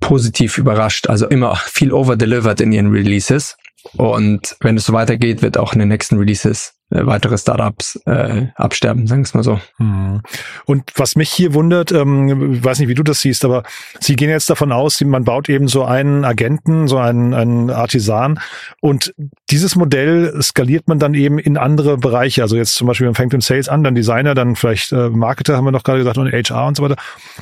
positiv 0.00 0.58
überrascht, 0.58 1.08
also 1.08 1.26
immer 1.26 1.56
viel 1.56 1.92
overdelivered 1.92 2.60
in 2.60 2.72
ihren 2.72 2.90
Releases. 2.90 3.56
Und 3.96 4.56
wenn 4.60 4.76
es 4.76 4.84
so 4.84 4.92
weitergeht, 4.92 5.40
wird 5.40 5.56
auch 5.56 5.72
in 5.72 5.78
den 5.78 5.88
nächsten 5.88 6.18
Releases 6.18 6.74
weitere 6.90 7.38
Startups 7.38 7.96
äh, 8.06 8.48
absterben, 8.56 9.06
sagen 9.06 9.22
wir 9.22 9.24
es 9.24 9.34
mal 9.34 9.44
so. 9.44 9.60
Hm. 9.76 10.20
Und 10.66 10.92
was 10.96 11.16
mich 11.16 11.30
hier 11.30 11.54
wundert, 11.54 11.92
ähm, 11.92 12.62
weiß 12.62 12.80
nicht, 12.80 12.88
wie 12.88 12.94
du 12.94 13.02
das 13.02 13.20
siehst, 13.20 13.44
aber 13.44 13.62
Sie 14.00 14.16
gehen 14.16 14.28
jetzt 14.28 14.50
davon 14.50 14.72
aus, 14.72 15.00
man 15.00 15.24
baut 15.24 15.48
eben 15.48 15.68
so 15.68 15.84
einen 15.84 16.24
Agenten, 16.24 16.88
so 16.88 16.98
einen, 16.98 17.32
einen 17.34 17.70
Artisan 17.70 18.40
und 18.80 19.14
dieses 19.50 19.76
Modell 19.76 20.40
skaliert 20.42 20.88
man 20.88 20.98
dann 20.98 21.14
eben 21.14 21.38
in 21.38 21.56
andere 21.56 21.96
Bereiche. 21.96 22.42
Also 22.42 22.56
jetzt 22.56 22.74
zum 22.74 22.86
Beispiel, 22.86 23.06
man 23.06 23.14
fängt 23.14 23.34
im 23.34 23.40
Sales 23.40 23.68
an, 23.68 23.82
dann 23.84 23.94
Designer, 23.94 24.34
dann 24.34 24.56
vielleicht 24.56 24.92
äh, 24.92 25.08
Marketer, 25.10 25.56
haben 25.56 25.64
wir 25.64 25.72
noch 25.72 25.82
gerade 25.82 25.98
gesagt, 25.98 26.18
und 26.18 26.32
HR 26.32 26.66
und 26.66 26.76
so 26.76 26.82
weiter. 26.82 26.96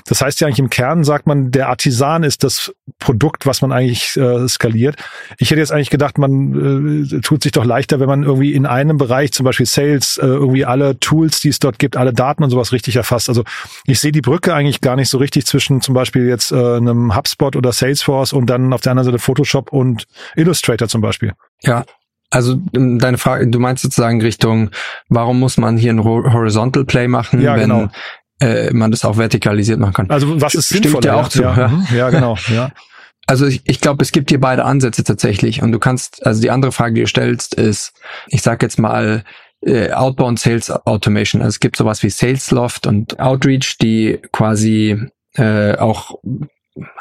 Das 0.06 0.22
heißt 0.22 0.40
ja 0.40 0.46
eigentlich 0.46 0.58
im 0.58 0.70
Kern, 0.70 1.04
sagt 1.04 1.26
man, 1.26 1.50
der 1.50 1.68
Artisan 1.68 2.22
ist 2.22 2.44
das 2.44 2.72
Produkt, 2.98 3.46
was 3.46 3.62
man 3.62 3.72
eigentlich 3.72 4.16
äh, 4.16 4.48
skaliert. 4.48 4.96
Ich 5.38 5.50
hätte 5.50 5.60
jetzt 5.60 5.72
eigentlich 5.72 5.90
gedacht, 5.90 6.18
man 6.18 7.04
äh, 7.04 7.20
tut 7.20 7.42
sich 7.42 7.52
doch 7.52 7.64
leichter, 7.64 8.00
wenn 8.00 8.08
man 8.08 8.22
irgendwie 8.22 8.54
in 8.54 8.66
einem 8.66 8.96
Bereich 8.96 9.32
zum 9.38 9.44
Beispiel 9.44 9.66
Sales, 9.66 10.18
äh, 10.18 10.26
irgendwie 10.26 10.64
alle 10.64 10.98
Tools, 10.98 11.40
die 11.40 11.48
es 11.48 11.60
dort 11.60 11.78
gibt, 11.78 11.96
alle 11.96 12.12
Daten 12.12 12.42
und 12.42 12.50
sowas 12.50 12.72
richtig 12.72 12.96
erfasst. 12.96 13.28
Also 13.28 13.44
ich 13.86 14.00
sehe 14.00 14.12
die 14.12 14.20
Brücke 14.20 14.52
eigentlich 14.52 14.80
gar 14.80 14.96
nicht 14.96 15.08
so 15.08 15.18
richtig 15.18 15.46
zwischen 15.46 15.80
zum 15.80 15.94
Beispiel 15.94 16.26
jetzt 16.26 16.50
äh, 16.52 16.56
einem 16.56 17.16
HubSpot 17.16 17.54
oder 17.56 17.72
Salesforce 17.72 18.32
und 18.32 18.46
dann 18.46 18.72
auf 18.72 18.80
der 18.80 18.90
anderen 18.90 19.06
Seite 19.06 19.18
Photoshop 19.18 19.72
und 19.72 20.06
Illustrator 20.36 20.88
zum 20.88 21.00
Beispiel. 21.00 21.32
Ja, 21.62 21.84
also 22.30 22.60
ähm, 22.74 22.98
deine 22.98 23.16
Frage, 23.16 23.46
du 23.48 23.60
meinst 23.60 23.82
sozusagen 23.84 24.20
Richtung, 24.20 24.70
warum 25.08 25.38
muss 25.38 25.56
man 25.56 25.78
hier 25.78 25.92
ein 25.92 26.04
Horizontal 26.04 26.84
Play 26.84 27.08
machen, 27.08 27.40
ja, 27.40 27.54
wenn 27.54 27.70
genau. 27.70 27.88
äh, 28.40 28.72
man 28.72 28.90
das 28.90 29.04
auch 29.04 29.16
vertikalisiert 29.16 29.78
machen 29.78 29.94
kann? 29.94 30.10
Also 30.10 30.40
was 30.40 30.56
ist 30.56 30.68
sinnvoll? 30.68 31.04
ja 31.04 31.14
auch 31.14 31.28
zu. 31.28 31.42
Ja, 31.42 31.56
ja. 31.56 31.68
mhm. 31.68 31.86
ja 31.94 32.10
genau. 32.10 32.36
Ja. 32.48 32.72
Also 33.28 33.46
ich, 33.46 33.60
ich 33.66 33.82
glaube, 33.82 34.02
es 34.02 34.10
gibt 34.10 34.30
hier 34.30 34.40
beide 34.40 34.64
Ansätze 34.64 35.04
tatsächlich. 35.04 35.62
Und 35.62 35.70
du 35.70 35.78
kannst, 35.78 36.24
also 36.26 36.40
die 36.40 36.50
andere 36.50 36.72
Frage, 36.72 36.94
die 36.94 37.02
du 37.02 37.06
stellst, 37.06 37.54
ist, 37.54 37.92
ich 38.28 38.40
sag 38.40 38.62
jetzt 38.62 38.78
mal, 38.78 39.22
äh, 39.60 39.92
Outbound 39.92 40.40
Sales 40.40 40.70
Automation. 40.70 41.42
Also 41.42 41.50
es 41.50 41.60
gibt 41.60 41.76
sowas 41.76 42.02
wie 42.02 42.08
Salesloft 42.08 42.86
und 42.86 43.20
Outreach, 43.20 43.76
die 43.82 44.18
quasi 44.32 44.98
äh, 45.34 45.76
auch 45.76 46.18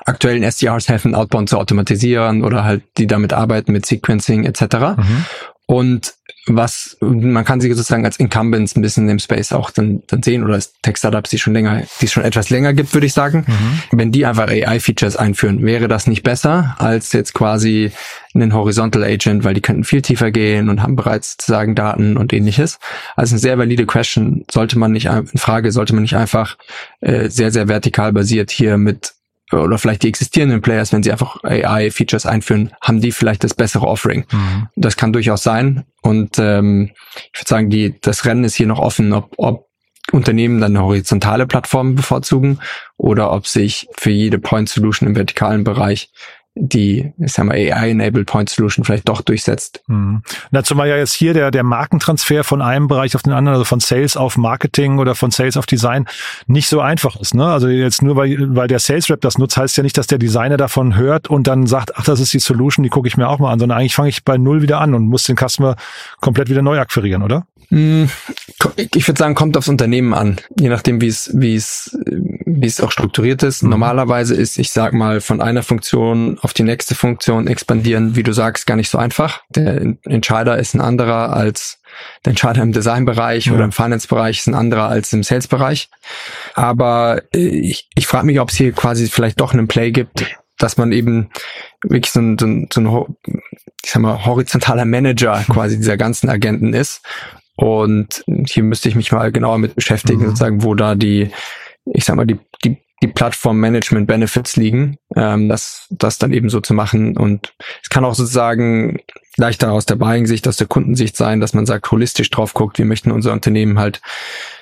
aktuellen 0.05 0.43
SDRs 0.43 0.89
helfen, 0.89 1.15
Outbound 1.15 1.48
zu 1.48 1.57
automatisieren 1.57 2.43
oder 2.43 2.65
halt 2.65 2.84
die 2.98 3.07
damit 3.07 3.31
arbeiten 3.31 3.72
mit 3.72 3.86
Sequencing 3.86 4.43
etc. 4.43 4.98
Mhm. 4.98 5.25
Und 5.65 6.13
was 6.47 6.97
man 7.01 7.43
kann 7.45 7.61
sie 7.61 7.71
sozusagen 7.73 8.05
als 8.05 8.17
Incumbents 8.17 8.75
ein 8.75 8.81
bisschen 8.81 9.09
im 9.09 9.19
Space 9.19 9.51
auch 9.51 9.69
dann, 9.71 10.03
dann 10.07 10.23
sehen 10.23 10.43
oder 10.43 10.55
als 10.55 10.73
Tech-Startups, 10.81 11.29
die 11.29 11.37
schon 11.37 11.53
länger, 11.53 11.83
die 12.01 12.05
es 12.05 12.11
schon 12.11 12.23
etwas 12.23 12.49
länger 12.49 12.73
gibt, 12.73 12.93
würde 12.93 13.07
ich 13.07 13.13
sagen. 13.13 13.45
Mhm. 13.47 13.97
Wenn 13.97 14.11
die 14.11 14.25
einfach 14.25 14.47
AI-Features 14.47 15.17
einführen, 15.17 15.63
wäre 15.63 15.87
das 15.87 16.07
nicht 16.07 16.23
besser 16.23 16.75
als 16.79 17.11
jetzt 17.13 17.33
quasi 17.33 17.91
einen 18.33 18.53
Horizontal 18.53 19.03
Agent, 19.03 19.43
weil 19.43 19.53
die 19.53 19.61
könnten 19.61 19.83
viel 19.83 20.01
tiefer 20.01 20.31
gehen 20.31 20.69
und 20.69 20.81
haben 20.81 20.95
bereits 20.95 21.31
sozusagen 21.31 21.75
Daten 21.75 22.17
und 22.17 22.33
ähnliches. 22.33 22.79
Also 23.15 23.33
eine 23.33 23.39
sehr 23.39 23.57
valide 23.57 23.85
Question. 23.85 24.45
Sollte 24.51 24.77
man 24.77 24.91
nicht, 24.91 25.05
in 25.05 25.27
Frage, 25.35 25.71
sollte 25.71 25.93
man 25.93 26.03
nicht 26.03 26.15
einfach 26.15 26.57
äh, 27.01 27.29
sehr, 27.29 27.51
sehr 27.51 27.67
vertikal 27.67 28.13
basiert 28.13 28.51
hier 28.51 28.77
mit 28.77 29.16
oder 29.51 29.77
vielleicht 29.77 30.03
die 30.03 30.09
existierenden 30.09 30.61
Players, 30.61 30.91
wenn 30.91 31.03
sie 31.03 31.11
einfach 31.11 31.41
AI-Features 31.43 32.25
einführen, 32.25 32.73
haben 32.81 32.99
die 32.99 33.11
vielleicht 33.11 33.43
das 33.43 33.53
bessere 33.53 33.87
Offering. 33.87 34.25
Mhm. 34.31 34.67
Das 34.75 34.97
kann 34.97 35.13
durchaus 35.13 35.43
sein. 35.43 35.85
Und 36.01 36.37
ähm, 36.37 36.91
ich 37.33 37.39
würde 37.39 37.49
sagen, 37.49 37.69
die, 37.69 37.99
das 38.01 38.25
Rennen 38.25 38.43
ist 38.43 38.55
hier 38.55 38.67
noch 38.67 38.79
offen, 38.79 39.13
ob, 39.13 39.33
ob 39.37 39.67
Unternehmen 40.11 40.61
dann 40.61 40.75
eine 40.75 40.85
horizontale 40.85 41.47
Plattform 41.47 41.95
bevorzugen 41.95 42.59
oder 42.97 43.31
ob 43.31 43.47
sich 43.47 43.87
für 43.97 44.09
jede 44.09 44.39
Point 44.39 44.69
Solution 44.69 45.07
im 45.07 45.15
vertikalen 45.15 45.63
Bereich 45.63 46.11
die, 46.59 47.13
ich 47.19 47.33
sag 47.33 47.45
mal, 47.45 47.55
AI-enabled 47.55 48.25
Point 48.25 48.49
Solution 48.49 48.83
vielleicht 48.83 49.07
doch 49.07 49.21
durchsetzt. 49.21 49.81
Mhm. 49.87 50.23
Na, 50.51 50.63
zumal 50.63 50.87
ja 50.87 50.97
jetzt 50.97 51.13
hier 51.13 51.33
der, 51.33 51.51
der 51.51 51.63
Markentransfer 51.63 52.43
von 52.43 52.61
einem 52.61 52.87
Bereich 52.87 53.15
auf 53.15 53.23
den 53.23 53.33
anderen, 53.33 53.55
also 53.55 53.65
von 53.65 53.79
Sales 53.79 54.17
auf 54.17 54.37
Marketing 54.37 54.99
oder 54.99 55.15
von 55.15 55.31
Sales 55.31 55.57
auf 55.57 55.65
Design, 55.65 56.07
nicht 56.47 56.67
so 56.67 56.81
einfach 56.81 57.15
ist. 57.17 57.33
Ne? 57.33 57.45
Also 57.45 57.67
jetzt 57.67 58.01
nur, 58.01 58.15
weil, 58.15 58.55
weil 58.55 58.67
der 58.67 58.79
Sales 58.79 59.09
Rep 59.09 59.21
das 59.21 59.37
nutzt, 59.37 59.57
heißt 59.57 59.77
ja 59.77 59.83
nicht, 59.83 59.97
dass 59.97 60.07
der 60.07 60.17
Designer 60.17 60.57
davon 60.57 60.95
hört 60.95 61.29
und 61.29 61.47
dann 61.47 61.67
sagt, 61.67 61.95
ach, 61.95 62.03
das 62.03 62.19
ist 62.19 62.33
die 62.33 62.39
Solution, 62.39 62.83
die 62.83 62.89
gucke 62.89 63.07
ich 63.07 63.17
mir 63.17 63.27
auch 63.27 63.39
mal 63.39 63.51
an, 63.51 63.59
sondern 63.59 63.77
eigentlich 63.77 63.95
fange 63.95 64.09
ich 64.09 64.23
bei 64.23 64.37
Null 64.37 64.61
wieder 64.61 64.79
an 64.79 64.93
und 64.93 65.07
muss 65.07 65.23
den 65.23 65.37
Customer 65.37 65.75
komplett 66.21 66.49
wieder 66.49 66.61
neu 66.61 66.79
akquirieren, 66.79 67.23
oder? 67.23 67.45
Hm, 67.69 68.09
ich 68.93 69.07
würde 69.07 69.19
sagen, 69.19 69.35
kommt 69.35 69.57
aufs 69.57 69.67
Unternehmen 69.67 70.13
an, 70.13 70.37
je 70.57 70.69
nachdem, 70.69 71.01
wie 71.01 71.07
es, 71.07 71.31
wie 71.33 71.55
es, 71.55 71.97
wie 72.05 72.65
es 72.65 72.79
auch 72.79 72.91
strukturiert 72.91 73.43
ist. 73.43 73.61
Mhm. 73.61 73.71
Normalerweise 73.71 74.35
ist, 74.35 74.57
ich 74.57 74.71
sag 74.71 74.93
mal, 74.93 75.19
von 75.19 75.41
einer 75.41 75.63
Funktion 75.63 76.37
auf 76.47 76.53
die 76.53 76.63
nächste 76.63 76.95
Funktion 76.95 77.45
expandieren, 77.45 78.15
wie 78.15 78.23
du 78.23 78.31
sagst, 78.31 78.65
gar 78.65 78.77
nicht 78.77 78.89
so 78.89 78.97
einfach. 78.97 79.41
Der 79.49 79.81
Entscheider 80.05 80.57
ist 80.57 80.73
ein 80.73 80.79
anderer 80.79 81.33
als 81.33 81.81
der 82.23 82.29
Entscheider 82.31 82.61
im 82.61 82.71
Designbereich 82.71 83.47
ja. 83.47 83.53
oder 83.53 83.65
im 83.65 83.73
Finance-Bereich 83.73 84.39
ist 84.39 84.47
ein 84.47 84.55
anderer 84.55 84.87
als 84.87 85.11
im 85.11 85.23
Sales-Bereich. 85.23 85.89
Aber 86.53 87.21
äh, 87.33 87.39
ich, 87.39 87.89
ich 87.95 88.07
frage 88.07 88.25
mich, 88.25 88.39
ob 88.39 88.49
es 88.49 88.55
hier 88.55 88.71
quasi 88.71 89.07
vielleicht 89.07 89.41
doch 89.41 89.51
einen 89.51 89.67
Play 89.67 89.91
gibt, 89.91 90.25
dass 90.57 90.77
man 90.77 90.93
eben 90.93 91.31
wirklich 91.83 92.13
so 92.13 92.21
ein, 92.21 92.37
so 92.39 92.45
ein, 92.45 92.69
so 92.71 92.79
ein 92.79 93.15
ich 93.83 93.91
sag 93.91 94.01
mal, 94.01 94.25
horizontaler 94.25 94.85
Manager 94.85 95.43
quasi 95.49 95.75
dieser 95.75 95.97
ganzen 95.97 96.29
Agenten 96.29 96.73
ist 96.73 97.01
und 97.57 98.23
hier 98.47 98.63
müsste 98.63 98.87
ich 98.87 98.95
mich 98.95 99.11
mal 99.11 99.33
genauer 99.33 99.57
mit 99.57 99.75
beschäftigen, 99.75 100.21
mhm. 100.21 100.25
sozusagen, 100.27 100.63
wo 100.63 100.75
da 100.75 100.95
die, 100.95 101.31
ich 101.91 102.05
sag 102.05 102.15
mal, 102.15 102.25
die, 102.25 102.39
die, 102.63 102.77
die 103.01 103.07
Plattform-Management-Benefits 103.07 104.55
liegen, 104.55 104.97
ähm, 105.15 105.49
das, 105.49 105.87
das 105.89 106.17
dann 106.17 106.33
eben 106.33 106.49
so 106.49 106.61
zu 106.61 106.73
machen. 106.73 107.15
Und 107.15 107.53
es 107.83 107.89
kann 107.89 108.05
auch 108.05 108.15
sozusagen 108.15 108.99
leichter 109.37 109.71
aus 109.71 109.85
der 109.85 109.95
Buying-Sicht, 109.95 110.47
aus 110.47 110.57
der 110.57 110.67
Kundensicht 110.67 111.15
sein, 111.15 111.39
dass 111.39 111.53
man 111.53 111.65
sagt, 111.65 111.91
holistisch 111.91 112.29
drauf 112.31 112.53
guckt, 112.53 112.79
wir 112.79 112.85
möchten 112.85 113.11
unser 113.11 113.33
Unternehmen 113.33 113.77
halt 113.77 114.01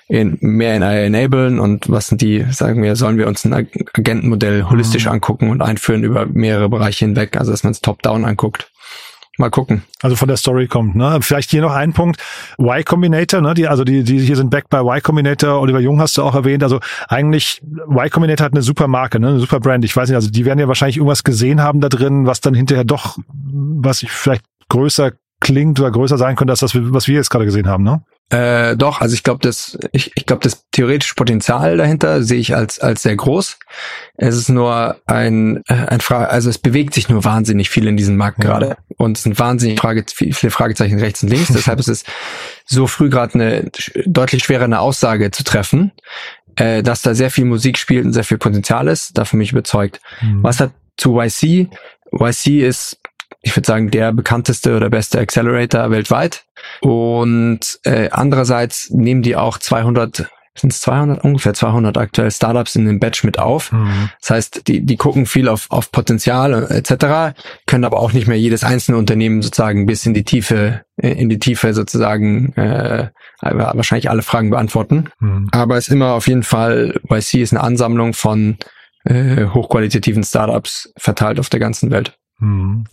in, 0.07 0.37
mehr 0.41 0.75
in 0.75 0.83
AI 0.83 1.05
enablen 1.05 1.59
und 1.59 1.89
was 1.89 2.07
sind 2.09 2.21
die, 2.21 2.45
sagen 2.51 2.83
wir, 2.83 2.95
sollen 2.95 3.17
wir 3.17 3.27
uns 3.27 3.45
ein 3.45 3.53
Agentenmodell 3.53 4.69
holistisch 4.69 5.05
mhm. 5.05 5.13
angucken 5.13 5.49
und 5.49 5.61
einführen 5.61 6.03
über 6.03 6.25
mehrere 6.25 6.69
Bereiche 6.69 7.05
hinweg, 7.05 7.37
also 7.37 7.51
dass 7.51 7.63
man 7.63 7.71
es 7.71 7.81
top-down 7.81 8.25
anguckt. 8.25 8.71
Mal 9.37 9.49
gucken. 9.49 9.83
Also 10.01 10.15
von 10.15 10.29
der 10.29 10.37
Story 10.37 10.67
kommt, 10.67 10.95
ne? 10.95 11.17
Vielleicht 11.21 11.51
hier 11.51 11.61
noch 11.61 11.73
ein 11.73 11.91
Punkt. 11.91 12.21
Y 12.57 12.83
Combinator, 12.85 13.41
ne? 13.41 13.53
Die, 13.53 13.67
also 13.67 13.83
die, 13.83 14.03
die 14.03 14.19
hier 14.19 14.37
sind 14.37 14.49
back 14.49 14.69
bei 14.69 14.79
Y 14.79 15.01
Combinator. 15.01 15.59
Oliver 15.59 15.81
Jung 15.81 15.99
hast 15.99 16.17
du 16.17 16.23
auch 16.23 16.35
erwähnt. 16.35 16.63
Also 16.63 16.79
eigentlich, 17.09 17.61
Y 17.89 18.09
Combinator 18.09 18.45
hat 18.45 18.53
eine 18.53 18.61
super 18.61 18.87
Marke, 18.87 19.19
ne? 19.19 19.29
Eine 19.29 19.39
super 19.39 19.59
Brand. 19.59 19.83
Ich 19.83 19.95
weiß 19.95 20.07
nicht, 20.07 20.15
also 20.15 20.29
die 20.29 20.45
werden 20.45 20.59
ja 20.59 20.69
wahrscheinlich 20.69 20.97
irgendwas 20.97 21.23
gesehen 21.23 21.61
haben 21.61 21.81
da 21.81 21.89
drin, 21.89 22.25
was 22.25 22.39
dann 22.39 22.53
hinterher 22.53 22.85
doch, 22.85 23.17
was 23.27 24.03
ich 24.03 24.11
vielleicht 24.11 24.45
größer 24.69 25.11
klingt 25.45 25.79
oder 25.79 25.91
größer 25.91 26.17
sein 26.17 26.35
könnte 26.35 26.51
als 26.51 26.61
das, 26.61 26.73
was 26.75 27.07
wir 27.07 27.15
jetzt 27.15 27.29
gerade 27.29 27.45
gesehen 27.45 27.67
haben, 27.67 27.83
ne? 27.83 28.03
Äh, 28.31 28.75
doch, 28.75 29.01
also 29.01 29.13
ich 29.13 29.21
glaube, 29.21 29.41
das, 29.43 29.77
ich, 29.91 30.11
ich 30.15 30.25
glaube, 30.25 30.41
das 30.41 30.65
theoretische 30.71 31.13
Potenzial 31.13 31.77
dahinter 31.77 32.23
sehe 32.23 32.39
ich 32.39 32.55
als 32.55 32.79
als 32.79 33.03
sehr 33.03 33.15
groß. 33.15 33.59
Es 34.17 34.35
ist 34.35 34.49
nur 34.49 34.97
ein 35.05 35.61
äh, 35.67 35.73
ein 35.73 36.01
Frage, 36.01 36.31
also 36.31 36.49
es 36.49 36.57
bewegt 36.57 36.95
sich 36.95 37.07
nur 37.07 37.23
wahnsinnig 37.23 37.69
viel 37.69 37.85
in 37.85 37.95
diesem 37.95 38.17
Markt 38.17 38.43
ja. 38.43 38.49
gerade 38.49 38.77
und 38.97 39.17
es 39.17 39.23
sind 39.23 39.37
wahnsinnig 39.37 39.79
Frage, 39.79 40.03
viele 40.11 40.49
Fragezeichen 40.49 40.97
rechts 40.97 41.21
und 41.21 41.29
links. 41.29 41.47
Deshalb 41.53 41.79
ist 41.79 41.87
es 41.87 42.03
so 42.65 42.87
früh 42.87 43.09
gerade 43.09 43.35
eine 43.35 43.71
deutlich 44.07 44.43
schwerer 44.43 44.63
eine 44.63 44.79
Aussage 44.79 45.29
zu 45.29 45.43
treffen, 45.43 45.91
äh, 46.55 46.81
dass 46.81 47.03
da 47.03 47.13
sehr 47.13 47.29
viel 47.29 47.45
Musik 47.45 47.77
spielt 47.77 48.05
und 48.05 48.13
sehr 48.13 48.23
viel 48.23 48.39
Potenzial 48.39 48.87
ist. 48.87 49.15
Da 49.19 49.25
für 49.25 49.37
mich 49.37 49.51
überzeugt. 49.51 50.01
Mhm. 50.21 50.41
Was 50.41 50.59
hat 50.59 50.71
zu 50.97 51.19
YC? 51.21 51.69
YC 52.11 52.65
ist 52.65 52.97
ich 53.41 53.55
würde 53.55 53.67
sagen, 53.67 53.91
der 53.91 54.12
bekannteste 54.12 54.75
oder 54.75 54.89
beste 54.89 55.20
Accelerator 55.20 55.91
weltweit. 55.91 56.46
Und 56.82 57.79
äh, 57.84 58.10
andererseits 58.12 58.89
nehmen 58.89 59.22
die 59.22 59.36
auch 59.36 59.58
200 59.58 60.29
sind 60.58 60.72
es 60.72 60.82
200 60.82 61.24
ungefähr 61.24 61.53
200 61.53 61.98
aktuell 61.98 62.32
Startups 62.32 62.75
in 62.75 62.86
den 62.86 63.00
Batch 63.00 63.24
mit 63.24 63.39
auf. 63.39 63.72
Mhm. 63.72 64.10
Das 64.22 64.29
heißt, 64.29 64.67
die 64.67 64.86
die 64.86 64.96
gucken 64.96 65.25
viel 65.25 65.50
auf 65.50 65.70
auf 65.70 65.91
Potenzial 65.91 66.72
etc. 66.72 67.38
können 67.65 67.84
aber 67.84 68.00
auch 68.00 68.13
nicht 68.13 68.27
mehr 68.27 68.39
jedes 68.39 68.63
einzelne 68.63 68.98
Unternehmen 68.98 69.41
sozusagen 69.41 69.86
bis 69.86 70.05
in 70.05 70.13
die 70.13 70.24
Tiefe 70.24 70.86
äh, 70.96 71.12
in 71.12 71.27
die 71.29 71.39
Tiefe 71.39 71.74
sozusagen 71.74 72.53
äh, 72.53 73.10
wahrscheinlich 73.41 74.10
alle 74.10 74.22
Fragen 74.22 74.50
beantworten. 74.50 75.10
Mhm. 75.20 75.50
Aber 75.51 75.75
es 75.75 75.88
ist 75.88 75.94
immer 75.94 76.13
auf 76.13 76.27
jeden 76.27 76.44
Fall 76.44 77.00
YC 77.10 77.41
ist 77.41 77.53
eine 77.53 77.62
Ansammlung 77.62 78.13
von 78.13 78.58
äh, 79.03 79.48
hochqualitativen 79.48 80.24
Startups 80.24 80.94
verteilt 80.98 81.39
auf 81.39 81.50
der 81.50 81.60
ganzen 81.60 81.91
Welt. 81.91 82.17
Mhm. 82.39 82.85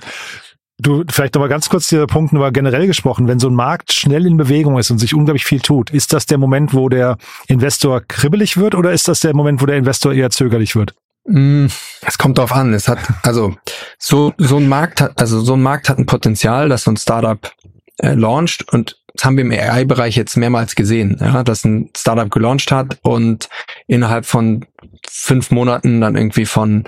Du, 0.78 1.04
vielleicht 1.08 1.34
noch 1.34 1.40
mal 1.40 1.48
ganz 1.48 1.68
kurz 1.68 1.86
dieser 1.86 2.06
Punkt 2.08 2.32
nur 2.32 2.50
generell 2.50 2.88
gesprochen. 2.88 3.28
Wenn 3.28 3.38
so 3.38 3.48
ein 3.48 3.54
Markt 3.54 3.92
schnell 3.92 4.26
in 4.26 4.36
Bewegung 4.36 4.78
ist 4.78 4.90
und 4.90 4.98
sich 4.98 5.14
unglaublich 5.14 5.44
viel 5.44 5.60
tut, 5.60 5.90
ist 5.90 6.12
das 6.12 6.26
der 6.26 6.38
Moment, 6.38 6.74
wo 6.74 6.88
der 6.88 7.18
Investor 7.46 8.00
kribbelig 8.00 8.56
wird 8.56 8.74
oder 8.74 8.92
ist 8.92 9.06
das 9.06 9.20
der 9.20 9.34
Moment, 9.34 9.62
wo 9.62 9.66
der 9.66 9.76
Investor 9.76 10.12
eher 10.12 10.30
zögerlich 10.30 10.74
wird? 10.74 10.94
Mm, 11.24 11.66
es 12.04 12.18
kommt 12.18 12.38
drauf 12.38 12.52
an. 12.52 12.74
Es 12.74 12.88
hat, 12.88 12.98
also, 13.22 13.54
so, 13.98 14.34
so 14.38 14.56
ein 14.56 14.68
Markt 14.68 15.00
hat, 15.00 15.20
also 15.20 15.40
so 15.40 15.54
ein 15.54 15.62
Markt 15.62 15.88
hat 15.88 15.98
ein 15.98 16.06
Potenzial, 16.06 16.68
dass 16.68 16.82
so 16.84 16.90
ein 16.90 16.96
Startup 16.96 17.52
äh, 17.98 18.14
launcht 18.14 18.72
und 18.72 18.98
das 19.14 19.24
haben 19.26 19.36
wir 19.36 19.44
im 19.44 19.52
AI-Bereich 19.52 20.16
jetzt 20.16 20.36
mehrmals 20.36 20.74
gesehen, 20.74 21.18
ja, 21.20 21.42
dass 21.44 21.64
ein 21.64 21.90
Startup 21.96 22.30
gelauncht 22.30 22.72
hat 22.72 22.98
und 23.02 23.48
innerhalb 23.86 24.24
von 24.24 24.64
fünf 25.06 25.50
Monaten 25.50 26.00
dann 26.00 26.16
irgendwie 26.16 26.46
von 26.46 26.84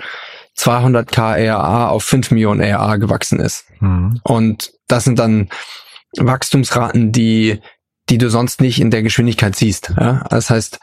200k 0.57 1.35
ERA 1.35 1.89
auf 1.89 2.03
5 2.03 2.31
Millionen 2.31 2.61
ERA 2.61 2.97
gewachsen 2.97 3.39
ist. 3.39 3.65
Mhm. 3.79 4.19
Und 4.23 4.73
das 4.87 5.03
sind 5.03 5.19
dann 5.19 5.49
Wachstumsraten, 6.17 7.11
die, 7.11 7.59
die 8.09 8.17
du 8.17 8.29
sonst 8.29 8.61
nicht 8.61 8.79
in 8.79 8.91
der 8.91 9.03
Geschwindigkeit 9.03 9.55
siehst. 9.55 9.93
Ja? 9.99 10.25
Das 10.29 10.49
heißt, 10.49 10.79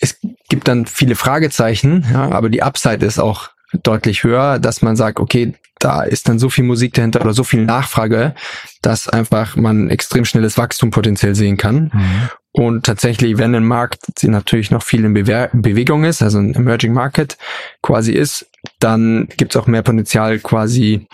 es 0.00 0.18
gibt 0.48 0.68
dann 0.68 0.86
viele 0.86 1.14
Fragezeichen, 1.14 2.04
ja, 2.12 2.30
aber 2.30 2.48
die 2.48 2.62
Upside 2.62 3.06
ist 3.06 3.18
auch 3.18 3.50
deutlich 3.72 4.24
höher, 4.24 4.58
dass 4.58 4.82
man 4.82 4.96
sagt, 4.96 5.20
okay, 5.20 5.54
da 5.78 6.02
ist 6.02 6.28
dann 6.28 6.38
so 6.38 6.48
viel 6.48 6.64
Musik 6.64 6.94
dahinter 6.94 7.20
oder 7.22 7.32
so 7.32 7.44
viel 7.44 7.64
Nachfrage, 7.64 8.34
dass 8.82 9.08
einfach 9.08 9.56
man 9.56 9.90
extrem 9.90 10.24
schnelles 10.24 10.58
Wachstum 10.58 10.90
potenziell 10.90 11.34
sehen 11.34 11.56
kann. 11.56 11.90
Mhm. 11.92 12.28
Und 12.52 12.86
tatsächlich, 12.86 13.38
wenn 13.38 13.54
ein 13.54 13.64
Markt 13.64 14.04
natürlich 14.22 14.70
noch 14.70 14.82
viel 14.82 15.04
in 15.04 15.14
Bewe 15.14 15.48
Bewegung 15.52 16.04
ist, 16.04 16.22
also 16.22 16.38
ein 16.38 16.54
Emerging 16.54 16.92
Market 16.92 17.38
quasi 17.80 18.12
ist, 18.12 18.46
dann 18.82 19.28
gibt 19.36 19.54
es 19.54 19.60
auch 19.60 19.66
mehr 19.66 19.82
Potenzial 19.82 20.38
quasi, 20.38 21.06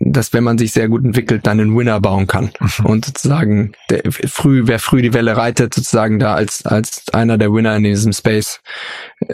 dass 0.00 0.32
wenn 0.32 0.44
man 0.44 0.58
sich 0.58 0.72
sehr 0.72 0.88
gut 0.88 1.04
entwickelt, 1.04 1.46
dann 1.46 1.60
einen 1.60 1.76
Winner 1.76 2.00
bauen 2.00 2.26
kann. 2.26 2.50
Mhm. 2.60 2.86
Und 2.86 3.04
sozusagen 3.04 3.72
der, 3.90 4.02
früh, 4.10 4.62
wer 4.64 4.78
früh 4.78 5.02
die 5.02 5.12
Welle 5.12 5.36
reitet, 5.36 5.74
sozusagen 5.74 6.18
da 6.18 6.34
als, 6.34 6.64
als 6.64 7.04
einer 7.12 7.36
der 7.36 7.52
Winner 7.52 7.76
in 7.76 7.84
diesem 7.84 8.12
Space, 8.12 8.60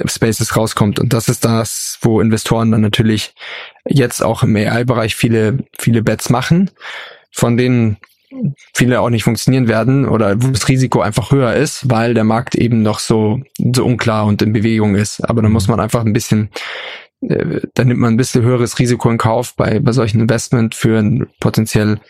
Spaces 0.07 0.57
rauskommt. 0.57 0.99
Und 0.99 1.13
das 1.13 1.29
ist 1.29 1.45
das, 1.45 1.99
wo 2.03 2.21
Investoren 2.21 2.73
dann 2.73 2.81
natürlich 2.81 3.35
jetzt 3.89 4.23
auch 4.23 4.43
im 4.43 4.57
AI-Bereich 4.57 5.15
viele, 5.15 5.59
viele 5.79 6.03
Bets 6.03 6.31
machen, 6.31 6.71
von 7.31 7.57
denen 7.57 7.99
viele 8.75 9.01
auch 9.01 9.11
nicht 9.11 9.25
funktionieren 9.25 9.69
werden 9.69 10.09
oder 10.09 10.41
wo 10.43 10.49
das 10.49 10.69
Risiko 10.69 11.01
einfach 11.01 11.33
höher 11.33 11.55
ist, 11.55 11.91
weil 11.91 12.15
der 12.15 12.25
Markt 12.25 12.55
eben 12.55 12.83
noch 12.83 13.01
so, 13.01 13.41
so 13.59 13.85
unklar 13.85 14.27
und 14.27 14.41
in 14.43 14.53
Bewegung 14.53 14.95
ist. 14.95 15.21
Aber 15.29 15.43
da 15.43 15.49
muss 15.49 15.69
man 15.69 15.81
einfach 15.81 16.05
ein 16.05 16.13
bisschen, 16.13 16.51
da 17.21 17.85
nimmt 17.85 18.01
man 18.01 18.15
ein 18.15 18.17
bisschen 18.17 18.43
höheres 18.43 18.79
Risiko 18.79 19.11
in 19.11 19.19
Kauf 19.19 19.55
bei, 19.55 19.79
bei 19.79 19.93
solchen 19.93 20.21
Investment 20.21 20.75
für 20.75 20.99
ein 20.99 21.27
potenziell 21.39 22.01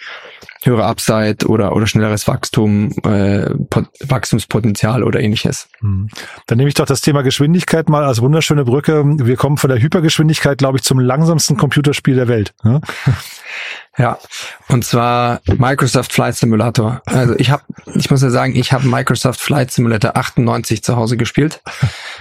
höhere 0.62 0.84
Upside 0.84 1.46
oder, 1.46 1.74
oder 1.74 1.86
schnelleres 1.86 2.28
Wachstum, 2.28 2.92
äh, 3.04 3.50
Wachstumspotenzial 4.06 5.02
oder 5.02 5.20
ähnliches. 5.20 5.68
Hm. 5.80 6.08
Dann 6.46 6.58
nehme 6.58 6.68
ich 6.68 6.74
doch 6.74 6.84
das 6.86 7.00
Thema 7.00 7.22
Geschwindigkeit 7.22 7.88
mal 7.88 8.04
als 8.04 8.20
wunderschöne 8.20 8.64
Brücke. 8.64 9.02
Wir 9.04 9.36
kommen 9.36 9.56
von 9.56 9.70
der 9.70 9.80
Hypergeschwindigkeit, 9.80 10.58
glaube 10.58 10.78
ich, 10.78 10.84
zum 10.84 11.00
langsamsten 11.00 11.56
Computerspiel 11.56 12.14
der 12.14 12.28
Welt. 12.28 12.54
Ne? 12.62 12.80
Ja, 14.00 14.18
und 14.68 14.82
zwar 14.82 15.42
Microsoft 15.58 16.14
Flight 16.14 16.34
Simulator. 16.34 17.02
Also 17.04 17.34
ich 17.36 17.50
habe, 17.50 17.62
ich 17.94 18.10
muss 18.10 18.22
ja 18.22 18.30
sagen, 18.30 18.56
ich 18.56 18.72
habe 18.72 18.86
Microsoft 18.86 19.38
Flight 19.38 19.70
Simulator 19.70 20.16
98 20.16 20.82
zu 20.82 20.96
Hause 20.96 21.18
gespielt 21.18 21.60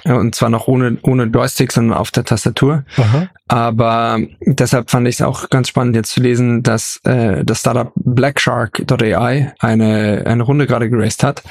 und 0.03 0.35
zwar 0.35 0.49
noch 0.49 0.67
ohne 0.67 0.97
ohne 1.03 1.23
Joystick, 1.23 1.71
sondern 1.71 1.97
auf 1.97 2.11
der 2.11 2.25
Tastatur. 2.25 2.83
Aha. 2.97 3.29
Aber 3.47 4.19
deshalb 4.41 4.91
fand 4.91 5.07
ich 5.07 5.15
es 5.15 5.21
auch 5.21 5.49
ganz 5.49 5.69
spannend 5.69 5.95
jetzt 5.95 6.11
zu 6.11 6.19
lesen, 6.19 6.63
dass 6.63 6.99
äh, 7.05 7.45
das 7.45 7.61
Startup 7.61 7.93
Blackshark.ai 7.95 9.53
eine 9.59 10.23
eine 10.25 10.43
Runde 10.43 10.67
gerade 10.67 10.89
geraced 10.89 11.23
hat. 11.23 11.43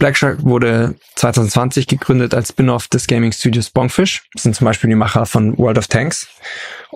Blackshark 0.00 0.44
wurde 0.44 0.96
2020 1.14 1.86
gegründet 1.86 2.34
als 2.34 2.48
Spin-off 2.48 2.88
des 2.88 3.06
Gaming 3.06 3.30
Studios 3.30 3.70
Bongfish. 3.70 4.24
Das 4.34 4.42
sind 4.42 4.56
zum 4.56 4.64
Beispiel 4.64 4.90
die 4.90 4.96
Macher 4.96 5.26
von 5.26 5.56
World 5.58 5.78
of 5.78 5.86
Tanks 5.86 6.28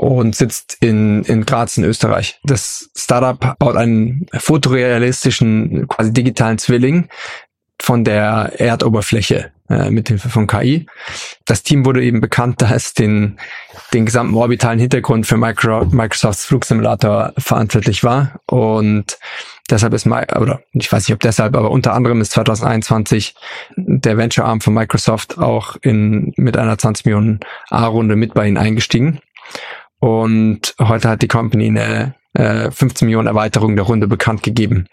und 0.00 0.34
sitzt 0.34 0.78
in, 0.80 1.24
in 1.24 1.44
Graz 1.44 1.76
in 1.76 1.84
Österreich. 1.84 2.40
Das 2.42 2.88
Startup 2.96 3.58
baut 3.58 3.76
einen 3.76 4.24
fotorealistischen, 4.32 5.88
quasi 5.88 6.10
digitalen 6.10 6.56
Zwilling 6.56 7.08
von 7.82 8.02
der 8.02 8.52
Erdoberfläche 8.58 9.52
äh, 9.68 9.90
mit 9.90 10.08
Hilfe 10.08 10.30
von 10.30 10.46
KI. 10.46 10.86
Das 11.44 11.62
Team 11.62 11.84
wurde 11.84 12.02
eben 12.02 12.22
bekannt, 12.22 12.62
da 12.62 12.70
es 12.70 12.94
den, 12.94 13.38
den 13.92 14.06
gesamten 14.06 14.34
orbitalen 14.36 14.78
Hintergrund 14.78 15.26
für 15.26 15.36
Micro, 15.36 15.84
Microsofts 15.84 16.46
Flugsimulator 16.46 17.34
verantwortlich 17.36 18.02
war 18.02 18.40
und 18.46 19.18
deshalb 19.68 19.92
ist 19.92 20.06
oder 20.06 20.62
ich 20.72 20.90
weiß 20.90 21.08
nicht 21.08 21.14
ob 21.14 21.20
deshalb, 21.20 21.54
aber 21.54 21.70
unter 21.70 21.92
anderem 21.92 22.22
ist 22.22 22.32
2021 22.32 23.34
der 23.76 24.16
Venture 24.16 24.46
Arm 24.46 24.62
von 24.62 24.72
Microsoft 24.72 25.36
auch 25.36 25.76
in 25.82 26.32
mit 26.36 26.56
einer 26.56 26.78
20 26.78 27.04
Millionen 27.04 27.40
A-Runde 27.68 28.16
mit 28.16 28.32
bei 28.32 28.48
ihnen 28.48 28.56
eingestiegen. 28.56 29.20
Und 30.00 30.74
heute 30.78 31.08
hat 31.08 31.22
die 31.22 31.28
Company 31.28 31.68
eine 31.68 32.14
äh, 32.32 32.70
15 32.70 33.06
Millionen 33.06 33.28
Erweiterung 33.28 33.76
der 33.76 33.84
Runde 33.84 34.08
bekannt 34.08 34.42
gegeben. 34.42 34.86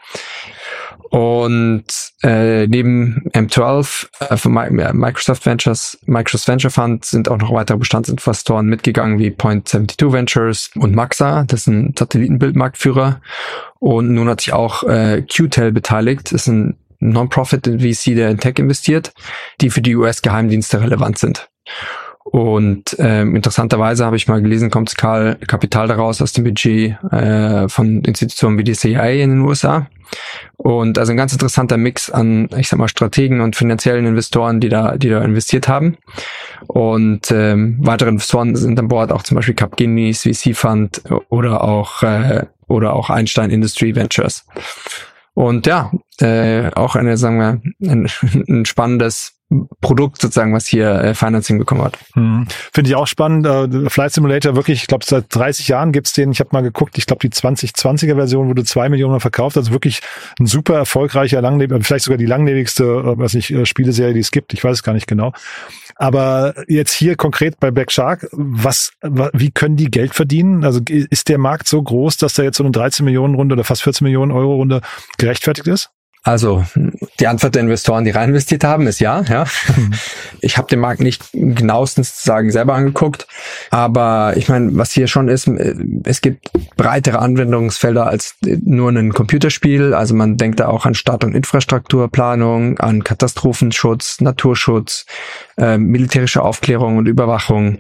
Und 1.10 1.86
äh, 2.22 2.67
neben 2.67 3.30
M12 3.34 4.08
äh, 4.20 4.38
von 4.38 4.52
Microsoft 4.52 5.46
Ventures, 5.46 5.98
Microsoft 6.06 6.48
Venture 6.50 6.72
Fund 6.72 7.06
sind 7.06 7.30
auch 7.30 7.38
noch 7.38 7.54
weitere 7.54 7.78
Bestandsinvestoren 7.78 8.67
mitgegangen 8.67 9.17
wie 9.17 9.30
Point72 9.30 10.12
Ventures 10.12 10.70
und 10.76 10.96
Maxa, 10.96 11.46
das 11.46 11.62
ist 11.62 11.67
ein 11.67 11.93
Satellitenbildmarktführer. 11.98 13.22
Und 13.80 14.13
nun 14.13 14.28
hat 14.28 14.41
sich 14.41 14.52
auch 14.52 14.84
äh, 14.84 15.22
QTEL 15.22 15.72
beteiligt, 15.72 16.34
das 16.34 16.41
ist 16.41 16.48
ein 16.48 16.78
Non-Profit 17.00 17.67
VC, 17.67 18.15
der 18.15 18.30
in 18.30 18.39
Tech 18.39 18.56
investiert, 18.58 19.13
die 19.62 19.70
für 19.70 19.82
die 19.82 19.96
US-Geheimdienste 19.96 20.82
relevant 20.82 21.20
sind. 21.20 21.50
Und 22.31 22.95
ähm, 22.99 23.35
interessanterweise 23.37 24.05
habe 24.05 24.17
ich 24.17 24.27
mal 24.27 24.41
gelesen, 24.41 24.69
kommt 24.69 24.97
Kapital 24.97 25.87
daraus 25.87 26.21
aus 26.21 26.33
dem 26.33 26.43
Budget 26.43 27.01
äh, 27.11 27.69
von 27.69 28.01
Institutionen 28.01 28.57
wie 28.57 28.65
die 28.65 28.73
CIA 28.73 29.11
in 29.11 29.29
den 29.29 29.41
USA. 29.41 29.87
Und 30.57 30.97
also 30.97 31.11
ein 31.11 31.17
ganz 31.17 31.31
interessanter 31.31 31.77
Mix 31.77 32.09
an, 32.09 32.49
ich 32.57 32.67
sag 32.67 32.79
mal, 32.79 32.89
Strategen 32.89 33.39
und 33.39 33.55
finanziellen 33.55 34.05
Investoren, 34.05 34.59
die 34.59 34.69
da, 34.69 34.97
die 34.97 35.09
da 35.09 35.23
investiert 35.23 35.69
haben. 35.69 35.97
Und 36.67 37.31
ähm, 37.31 37.77
weitere 37.79 38.09
Investoren 38.09 38.55
sind 38.55 38.77
an 38.77 38.89
Bord, 38.89 39.11
auch 39.11 39.23
zum 39.23 39.35
Beispiel 39.35 39.55
Capgemini's 39.55 40.23
VC 40.23 40.55
Fund 40.55 41.01
oder 41.29 41.63
auch 41.63 42.03
äh, 42.03 42.45
oder 42.67 42.93
auch 42.93 43.09
Einstein 43.09 43.51
Industry 43.51 43.95
Ventures. 43.95 44.45
Und 45.33 45.65
ja, 45.65 45.91
äh, 46.19 46.71
auch 46.73 46.95
eine, 46.95 47.15
sagen 47.15 47.37
wir, 47.37 47.61
ein, 47.89 48.09
ein 48.49 48.65
spannendes 48.65 49.37
Produkt 49.79 50.21
sozusagen, 50.21 50.53
was 50.53 50.67
hier 50.67 50.89
äh, 50.89 51.13
Financing 51.13 51.57
bekommen 51.57 51.81
hat. 51.81 51.97
Hm. 52.13 52.47
Finde 52.73 52.89
ich 52.89 52.95
auch 52.95 53.07
spannend. 53.07 53.45
Äh, 53.45 53.89
Flight 53.89 54.12
Simulator 54.12 54.55
wirklich, 54.55 54.81
ich 54.81 54.88
glaube, 54.88 55.05
seit 55.05 55.33
30 55.33 55.69
Jahren 55.69 55.93
gibt's 55.93 56.12
den. 56.12 56.31
Ich 56.33 56.41
habe 56.41 56.49
mal 56.51 56.62
geguckt, 56.62 56.97
ich 56.97 57.05
glaube, 57.05 57.21
die 57.21 57.33
2020er 57.33 58.15
Version 58.15 58.49
wurde 58.49 58.65
zwei 58.65 58.89
Millionen 58.89 59.21
verkauft. 59.21 59.55
Also 59.55 59.71
wirklich 59.71 60.01
ein 60.38 60.47
super 60.47 60.75
erfolgreicher, 60.75 61.41
langlebig, 61.41 61.86
vielleicht 61.86 62.03
sogar 62.03 62.17
die 62.17 62.25
langlebigste, 62.25 62.83
äh, 62.83 63.17
was 63.17 63.36
nicht, 63.36 63.49
äh, 63.51 63.65
Spieleserie, 63.65 64.13
die 64.13 64.19
es 64.19 64.31
gibt. 64.31 64.53
Ich 64.53 64.63
weiß 64.63 64.73
es 64.73 64.83
gar 64.83 64.93
nicht 64.93 65.07
genau. 65.07 65.31
Aber 65.95 66.53
jetzt 66.67 66.91
hier 66.91 67.15
konkret 67.15 67.60
bei 67.60 67.71
Black 67.71 67.91
Shark, 67.91 68.27
was, 68.31 68.91
wie 69.01 69.51
können 69.51 69.77
die 69.77 69.89
Geld 69.89 70.13
verdienen? 70.13 70.63
Also 70.63 70.81
ist 70.86 71.29
der 71.29 71.38
Markt 71.38 71.67
so 71.67 71.81
groß, 71.81 72.17
dass 72.17 72.33
da 72.33 72.43
jetzt 72.43 72.57
so 72.57 72.63
eine 72.63 72.71
13 72.71 73.03
Millionen 73.03 73.33
Runde 73.33 73.53
oder 73.53 73.63
fast 73.63 73.81
14 73.81 74.05
Millionen 74.05 74.31
Euro 74.31 74.55
Runde 74.55 74.81
gerechtfertigt 75.17 75.67
ist? 75.67 75.89
Also 76.27 76.65
die 77.21 77.27
Antwort 77.27 77.55
der 77.55 77.61
Investoren, 77.61 78.03
die 78.03 78.11
rein 78.11 78.29
investiert 78.29 78.65
haben, 78.65 78.85
ist 78.85 78.99
ja. 78.99 79.21
ja. 79.21 79.45
Mhm. 79.75 79.93
Ich 80.41 80.57
habe 80.57 80.67
den 80.67 80.79
Markt 80.79 80.99
nicht 81.01 81.23
genauestens 81.33 82.21
sagen 82.21 82.51
selber 82.51 82.75
angeguckt, 82.75 83.27
aber 83.71 84.33
ich 84.35 84.49
meine, 84.49 84.75
was 84.77 84.91
hier 84.91 85.07
schon 85.07 85.29
ist, 85.29 85.47
äh, 85.47 85.73
es 86.03 86.21
gibt 86.21 86.51
breitere 86.75 87.19
Anwendungsfelder 87.19 88.05
als 88.05 88.35
nur 88.41 88.89
ein 88.91 89.13
Computerspiel. 89.13 89.93
Also 89.93 90.13
man 90.13 90.37
denkt 90.37 90.59
da 90.59 90.67
auch 90.67 90.85
an 90.85 90.95
Start- 90.95 91.23
und 91.23 91.33
Infrastrukturplanung, 91.33 92.77
an 92.79 93.03
Katastrophenschutz, 93.05 94.19
Naturschutz, 94.19 95.05
äh, 95.57 95.77
militärische 95.77 96.43
Aufklärung 96.43 96.97
und 96.97 97.07
Überwachung. 97.07 97.79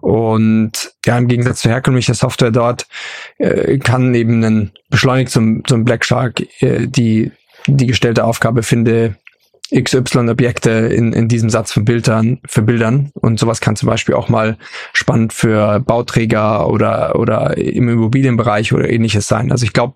Und 0.00 0.92
ja, 1.06 1.16
im 1.16 1.28
Gegensatz 1.28 1.60
zur 1.60 1.70
herkömmlichen 1.70 2.14
Software 2.14 2.50
dort 2.50 2.88
äh, 3.38 3.78
kann 3.78 4.12
eben 4.14 4.44
ein 4.44 4.72
beschleunigt 4.90 5.30
zum, 5.30 5.64
zum 5.64 5.84
Black 5.84 6.04
Shark 6.04 6.42
äh, 6.60 6.86
die 6.86 7.30
die 7.66 7.86
gestellte 7.86 8.24
Aufgabe 8.24 8.62
finde, 8.62 9.16
XY 9.74 10.30
Objekte 10.30 10.70
in, 10.70 11.12
in 11.12 11.28
diesem 11.28 11.50
Satz 11.50 11.72
von 11.72 11.84
Bildern, 11.84 12.40
für 12.46 12.62
Bildern. 12.62 13.10
Und 13.14 13.40
sowas 13.40 13.60
kann 13.60 13.76
zum 13.76 13.88
Beispiel 13.88 14.14
auch 14.14 14.28
mal 14.28 14.56
spannend 14.92 15.32
für 15.32 15.80
Bauträger 15.80 16.68
oder, 16.68 17.18
oder 17.18 17.58
im 17.58 17.88
Immobilienbereich 17.88 18.72
oder 18.72 18.88
ähnliches 18.88 19.26
sein. 19.26 19.50
Also 19.50 19.64
ich 19.64 19.72
glaube, 19.72 19.94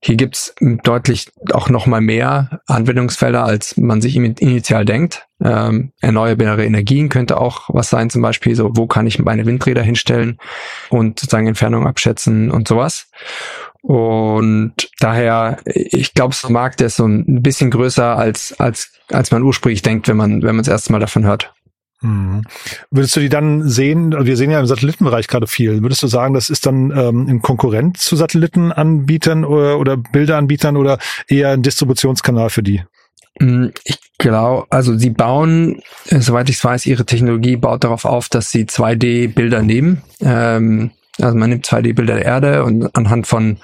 hier 0.00 0.16
gibt's 0.16 0.54
deutlich 0.60 1.30
auch 1.52 1.68
noch 1.68 1.86
mal 1.86 2.00
mehr 2.00 2.60
Anwendungsfelder, 2.66 3.44
als 3.44 3.76
man 3.76 4.00
sich 4.00 4.16
initial 4.16 4.84
denkt. 4.84 5.26
Ähm, 5.42 5.92
erneuerbare 6.00 6.64
Energien 6.64 7.08
könnte 7.08 7.38
auch 7.38 7.68
was 7.68 7.90
sein, 7.90 8.08
zum 8.08 8.22
Beispiel 8.22 8.54
so, 8.54 8.70
wo 8.74 8.86
kann 8.86 9.06
ich 9.06 9.18
meine 9.18 9.46
Windräder 9.46 9.82
hinstellen 9.82 10.38
und 10.88 11.20
sozusagen 11.20 11.46
Entfernung 11.46 11.86
abschätzen 11.86 12.50
und 12.50 12.68
sowas. 12.68 13.08
Und 13.86 14.74
daher, 14.98 15.58
ich 15.64 16.12
glaube, 16.12 16.34
so 16.34 16.48
Markt 16.48 16.80
ist 16.80 16.96
so 16.96 17.06
ein 17.06 17.40
bisschen 17.40 17.70
größer 17.70 18.18
als, 18.18 18.52
als, 18.58 18.90
als 19.12 19.30
man 19.30 19.42
ursprünglich 19.42 19.82
denkt, 19.82 20.08
wenn 20.08 20.16
man, 20.16 20.42
wenn 20.42 20.56
man 20.56 20.64
das 20.64 20.68
erste 20.68 20.90
Mal 20.90 20.98
davon 20.98 21.24
hört. 21.24 21.54
Mhm. 22.02 22.42
Würdest 22.90 23.14
du 23.14 23.20
die 23.20 23.28
dann 23.28 23.68
sehen, 23.68 24.12
wir 24.12 24.36
sehen 24.36 24.50
ja 24.50 24.58
im 24.58 24.66
Satellitenbereich 24.66 25.28
gerade 25.28 25.46
viel, 25.46 25.82
würdest 25.82 26.02
du 26.02 26.08
sagen, 26.08 26.34
das 26.34 26.50
ist 26.50 26.66
dann 26.66 26.90
ähm, 26.90 27.28
in 27.28 27.42
Konkurrenz 27.42 28.04
zu 28.04 28.16
Satellitenanbietern 28.16 29.44
oder, 29.44 29.78
oder 29.78 29.96
Bilderanbietern 29.96 30.76
oder 30.76 30.98
eher 31.28 31.50
ein 31.50 31.62
Distributionskanal 31.62 32.50
für 32.50 32.64
die? 32.64 32.82
Mm, 33.38 33.68
ich 33.84 34.00
glaube, 34.18 34.66
also 34.70 34.98
sie 34.98 35.10
bauen, 35.10 35.80
äh, 36.08 36.18
soweit 36.18 36.50
ich 36.50 36.62
weiß, 36.62 36.86
ihre 36.86 37.06
Technologie 37.06 37.56
baut 37.56 37.84
darauf 37.84 38.04
auf, 38.04 38.28
dass 38.28 38.50
sie 38.50 38.64
2D-Bilder 38.64 39.62
nehmen. 39.62 40.02
Ähm, 40.20 40.90
also 41.20 41.36
man 41.36 41.50
nimmt 41.50 41.66
2D-Bilder 41.66 42.14
der 42.14 42.24
Erde 42.24 42.64
und 42.64 42.94
anhand 42.96 43.26
von 43.26 43.58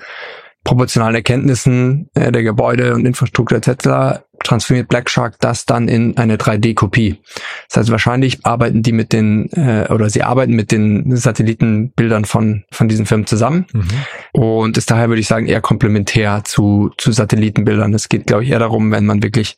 proportionalen 0.64 1.16
Erkenntnissen 1.16 2.08
äh, 2.14 2.30
der 2.30 2.42
Gebäude 2.42 2.94
und 2.94 3.04
Infrastruktur 3.04 3.58
etc. 3.58 4.22
transformiert 4.44 4.88
Black 4.88 5.10
Shark 5.10 5.36
das 5.40 5.66
dann 5.66 5.88
in 5.88 6.16
eine 6.16 6.36
3D-Kopie. 6.36 7.20
Das 7.68 7.78
heißt, 7.78 7.90
wahrscheinlich 7.90 8.46
arbeiten 8.46 8.82
die 8.82 8.92
mit 8.92 9.12
den 9.12 9.50
äh, 9.52 9.88
oder 9.90 10.08
sie 10.08 10.22
arbeiten 10.22 10.54
mit 10.54 10.70
den 10.70 11.16
Satellitenbildern 11.16 12.24
von 12.24 12.64
von 12.70 12.88
diesen 12.88 13.06
Firmen 13.06 13.26
zusammen 13.26 13.66
mhm. 13.72 13.88
und 14.32 14.78
ist 14.78 14.90
daher 14.90 15.08
würde 15.08 15.20
ich 15.20 15.26
sagen 15.26 15.46
eher 15.46 15.60
komplementär 15.60 16.42
zu 16.44 16.90
zu 16.96 17.10
Satellitenbildern. 17.10 17.92
Es 17.94 18.08
geht 18.08 18.26
glaube 18.28 18.44
ich 18.44 18.50
eher 18.50 18.60
darum, 18.60 18.92
wenn 18.92 19.06
man 19.06 19.22
wirklich 19.22 19.56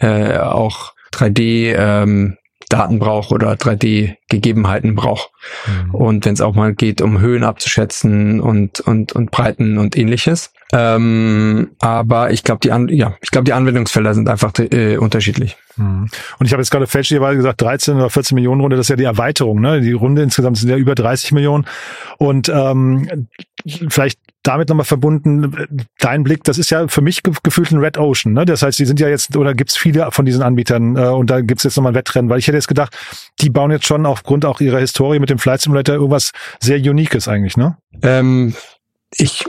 äh, 0.00 0.36
auch 0.36 0.92
3D 1.14 1.74
ähm, 1.76 2.36
Daten 2.72 2.98
braucht 2.98 3.32
oder 3.32 3.52
3D-Gegebenheiten 3.52 4.94
braucht. 4.94 5.30
Mhm. 5.66 5.94
Und 5.94 6.24
wenn 6.24 6.32
es 6.32 6.40
auch 6.40 6.54
mal 6.54 6.74
geht, 6.74 7.02
um 7.02 7.20
Höhen 7.20 7.44
abzuschätzen 7.44 8.40
und, 8.40 8.80
und, 8.80 9.12
und 9.12 9.30
Breiten 9.30 9.76
und 9.76 9.96
ähnliches. 9.96 10.52
Ähm, 10.72 11.72
aber 11.80 12.30
ich 12.30 12.44
glaube, 12.44 12.60
die, 12.60 12.72
An 12.72 12.88
ja, 12.88 13.14
ich 13.20 13.30
glaube, 13.30 13.44
die 13.44 13.52
Anwendungsfelder 13.52 14.14
sind 14.14 14.28
einfach 14.28 14.52
äh, 14.58 14.96
unterschiedlich. 14.96 15.58
Mhm. 15.76 16.08
Und 16.38 16.46
ich 16.46 16.52
habe 16.52 16.62
jetzt 16.62 16.70
gerade 16.70 16.86
fälschlicherweise 16.86 17.36
gesagt, 17.36 17.60
13 17.60 17.96
oder 17.96 18.08
14 18.08 18.34
Millionen 18.34 18.62
Runde, 18.62 18.76
das 18.76 18.86
ist 18.86 18.90
ja 18.90 18.96
die 18.96 19.04
Erweiterung. 19.04 19.60
Ne? 19.60 19.82
Die 19.82 19.92
Runde 19.92 20.22
insgesamt 20.22 20.56
sind 20.56 20.70
ja 20.70 20.76
über 20.76 20.94
30 20.94 21.32
Millionen. 21.32 21.66
Und 22.16 22.48
ähm, 22.48 23.28
vielleicht 23.88 24.18
damit 24.42 24.68
nochmal 24.68 24.84
verbunden, 24.84 25.86
dein 25.98 26.24
Blick, 26.24 26.44
das 26.44 26.58
ist 26.58 26.70
ja 26.70 26.88
für 26.88 27.00
mich 27.00 27.22
gefühlt 27.22 27.70
ein 27.70 27.78
Red 27.78 27.98
Ocean. 27.98 28.32
Ne? 28.32 28.44
Das 28.44 28.62
heißt, 28.62 28.78
die 28.78 28.84
sind 28.84 28.98
ja 28.98 29.08
jetzt, 29.08 29.36
oder 29.36 29.54
gibt's 29.54 29.76
viele 29.76 30.10
von 30.10 30.24
diesen 30.24 30.42
Anbietern 30.42 30.96
äh, 30.96 31.06
und 31.06 31.30
da 31.30 31.40
gibt's 31.40 31.64
jetzt 31.64 31.76
nochmal 31.76 31.92
ein 31.92 31.96
Wettrennen, 31.96 32.28
weil 32.28 32.38
ich 32.38 32.48
hätte 32.48 32.56
jetzt 32.56 32.68
gedacht, 32.68 32.96
die 33.40 33.50
bauen 33.50 33.70
jetzt 33.70 33.86
schon 33.86 34.04
aufgrund 34.04 34.44
auch 34.44 34.60
ihrer 34.60 34.78
Historie 34.78 35.20
mit 35.20 35.30
dem 35.30 35.38
Flight 35.38 35.60
Simulator 35.60 35.94
irgendwas 35.94 36.32
sehr 36.60 36.78
Unikes 36.78 37.28
eigentlich, 37.28 37.56
ne? 37.56 37.76
Ähm, 38.02 38.54
ich, 39.14 39.44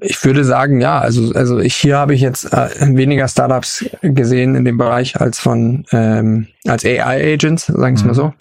ich 0.00 0.24
würde 0.24 0.44
sagen, 0.44 0.80
ja, 0.80 1.00
also, 1.00 1.34
also 1.34 1.58
ich, 1.58 1.74
hier 1.74 1.98
habe 1.98 2.14
ich 2.14 2.20
jetzt 2.20 2.52
äh, 2.52 2.68
weniger 2.96 3.26
Startups 3.26 3.84
gesehen 4.00 4.54
in 4.54 4.64
dem 4.64 4.78
Bereich 4.78 5.20
als 5.20 5.40
von 5.40 5.84
ähm, 5.90 6.46
als 6.66 6.84
AI-Agents, 6.84 7.66
sagen 7.66 7.96
wir 7.96 8.02
mhm. 8.02 8.06
mal 8.06 8.14
so 8.14 8.32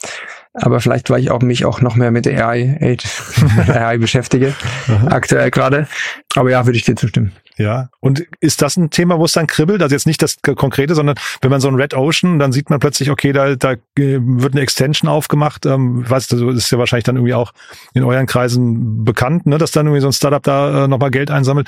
aber 0.60 0.82
vielleicht, 0.82 1.10
weil 1.10 1.22
ich 1.22 1.32
auch 1.32 1.42
mich 1.42 1.66
auch 1.66 1.82
noch 1.82 1.96
mehr 1.96 2.12
mit 2.12 2.28
AI, 2.28 2.98
AI 3.68 3.98
beschäftige, 4.00 4.54
aktuell 5.06 5.52
gerade. 5.52 5.88
Aber 6.36 6.50
ja, 6.50 6.66
würde 6.66 6.78
ich 6.78 6.84
dir 6.84 6.96
zustimmen. 6.96 7.32
Ja, 7.58 7.90
und 8.02 8.24
ist 8.40 8.62
das 8.62 8.78
ein 8.78 8.92
Thema, 8.92 9.18
wo 9.18 9.26
es 9.26 9.34
dann 9.34 9.48
kribbelt? 9.48 9.82
Also 9.82 9.96
jetzt 9.96 10.06
nicht 10.06 10.22
das 10.22 10.38
Konkrete, 10.44 10.94
sondern 10.94 11.16
wenn 11.42 11.50
man 11.50 11.60
so 11.60 11.68
ein 11.68 11.76
Red 11.76 11.96
Ocean, 11.96 12.38
dann 12.38 12.52
sieht 12.52 12.70
man 12.70 12.80
plötzlich, 12.80 13.10
okay, 13.10 13.32
da, 13.32 13.56
da 13.56 13.72
äh, 13.72 13.78
wird 13.96 14.54
eine 14.54 14.62
Extension 14.62 15.10
aufgemacht. 15.10 15.66
Ähm, 15.66 16.08
weißt 16.08 16.32
du, 16.32 16.52
das 16.52 16.66
ist 16.66 16.72
ja 16.72 16.78
wahrscheinlich 16.78 17.06
dann 17.06 17.16
irgendwie 17.16 17.34
auch 17.34 17.54
in 17.96 18.04
euren 18.04 18.28
Kreisen 18.28 19.04
bekannt, 19.04 19.48
ne, 19.48 19.58
dass 19.58 19.72
dann 19.72 19.88
irgendwie 19.88 20.02
so 20.02 20.08
ein 20.08 20.14
Startup 20.14 20.44
da 20.44 20.86
äh, 20.86 20.88
nochmal 20.88 21.10
Geld 21.10 21.32
einsammelt 21.32 21.68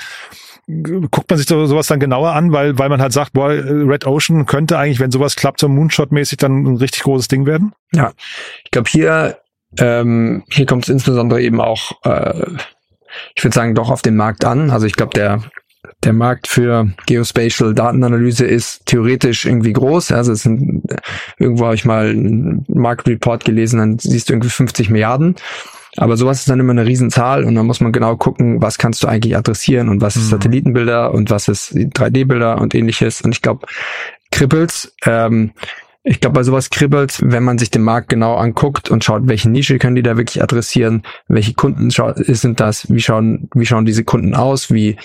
guckt 0.82 1.30
man 1.30 1.38
sich 1.38 1.48
so, 1.48 1.66
sowas 1.66 1.86
dann 1.86 2.00
genauer 2.00 2.32
an, 2.32 2.52
weil, 2.52 2.78
weil 2.78 2.88
man 2.88 3.00
halt 3.00 3.12
sagt, 3.12 3.32
boah, 3.32 3.50
Red 3.50 4.06
Ocean 4.06 4.46
könnte 4.46 4.78
eigentlich, 4.78 5.00
wenn 5.00 5.10
sowas 5.10 5.36
klappt, 5.36 5.60
so 5.60 5.68
Moonshot-mäßig 5.68 6.38
dann 6.38 6.64
ein 6.64 6.76
richtig 6.76 7.02
großes 7.02 7.28
Ding 7.28 7.46
werden? 7.46 7.72
Ja, 7.92 8.12
ich 8.64 8.70
glaube 8.70 8.88
hier, 8.90 9.38
ähm, 9.78 10.44
hier 10.50 10.66
kommt 10.66 10.84
es 10.84 10.88
insbesondere 10.88 11.42
eben 11.42 11.60
auch, 11.60 11.92
äh, 12.04 12.46
ich 13.34 13.44
würde 13.44 13.54
sagen, 13.54 13.74
doch 13.74 13.90
auf 13.90 14.02
den 14.02 14.16
Markt 14.16 14.44
an. 14.44 14.70
Also 14.70 14.86
ich 14.86 14.94
glaube, 14.94 15.14
der 15.14 15.42
der 16.04 16.12
Markt 16.12 16.46
für 16.46 16.90
Geospatial 17.06 17.74
Datenanalyse 17.74 18.46
ist 18.46 18.86
theoretisch 18.86 19.44
irgendwie 19.44 19.72
groß. 19.72 20.12
Also 20.12 20.32
es 20.32 20.42
sind, 20.42 20.82
irgendwo 21.38 21.66
habe 21.66 21.74
ich 21.74 21.84
mal 21.84 22.10
einen 22.10 22.64
Market 22.68 23.08
Report 23.08 23.44
gelesen, 23.44 23.78
dann 23.78 23.98
siehst 23.98 24.28
du 24.28 24.32
irgendwie 24.32 24.50
50 24.50 24.90
Milliarden. 24.90 25.36
Aber 25.96 26.16
sowas 26.16 26.40
ist 26.40 26.48
dann 26.48 26.60
immer 26.60 26.72
eine 26.72 26.86
Riesenzahl 26.86 27.44
und 27.44 27.54
dann 27.54 27.66
muss 27.66 27.80
man 27.80 27.92
genau 27.92 28.16
gucken, 28.16 28.62
was 28.62 28.78
kannst 28.78 29.02
du 29.02 29.08
eigentlich 29.08 29.36
adressieren 29.36 29.88
und 29.88 30.00
was 30.00 30.16
ist 30.16 30.26
mhm. 30.26 30.30
Satellitenbilder 30.30 31.12
und 31.12 31.30
was 31.30 31.48
ist 31.48 31.74
3D-Bilder 31.74 32.60
und 32.60 32.74
ähnliches. 32.74 33.22
Und 33.22 33.32
ich 33.34 33.42
glaube, 33.42 33.66
Kribbels, 34.30 34.94
ähm, 35.04 35.52
ich 36.02 36.20
glaube, 36.20 36.34
bei 36.34 36.42
sowas 36.42 36.70
kribbelt, 36.70 37.18
wenn 37.22 37.42
man 37.42 37.58
sich 37.58 37.70
den 37.70 37.82
Markt 37.82 38.08
genau 38.08 38.36
anguckt 38.36 38.90
und 38.90 39.04
schaut, 39.04 39.22
welche 39.26 39.50
Nische 39.50 39.78
können 39.78 39.96
die 39.96 40.02
da 40.02 40.16
wirklich 40.16 40.42
adressieren, 40.42 41.02
welche 41.28 41.54
Kunden 41.54 41.90
sind 41.90 42.60
das, 42.60 42.90
wie 42.90 43.00
schauen, 43.00 43.50
wie 43.54 43.66
schauen 43.66 43.84
diese 43.84 44.04
Kunden 44.04 44.34
aus, 44.34 44.72
wie, 44.72 44.96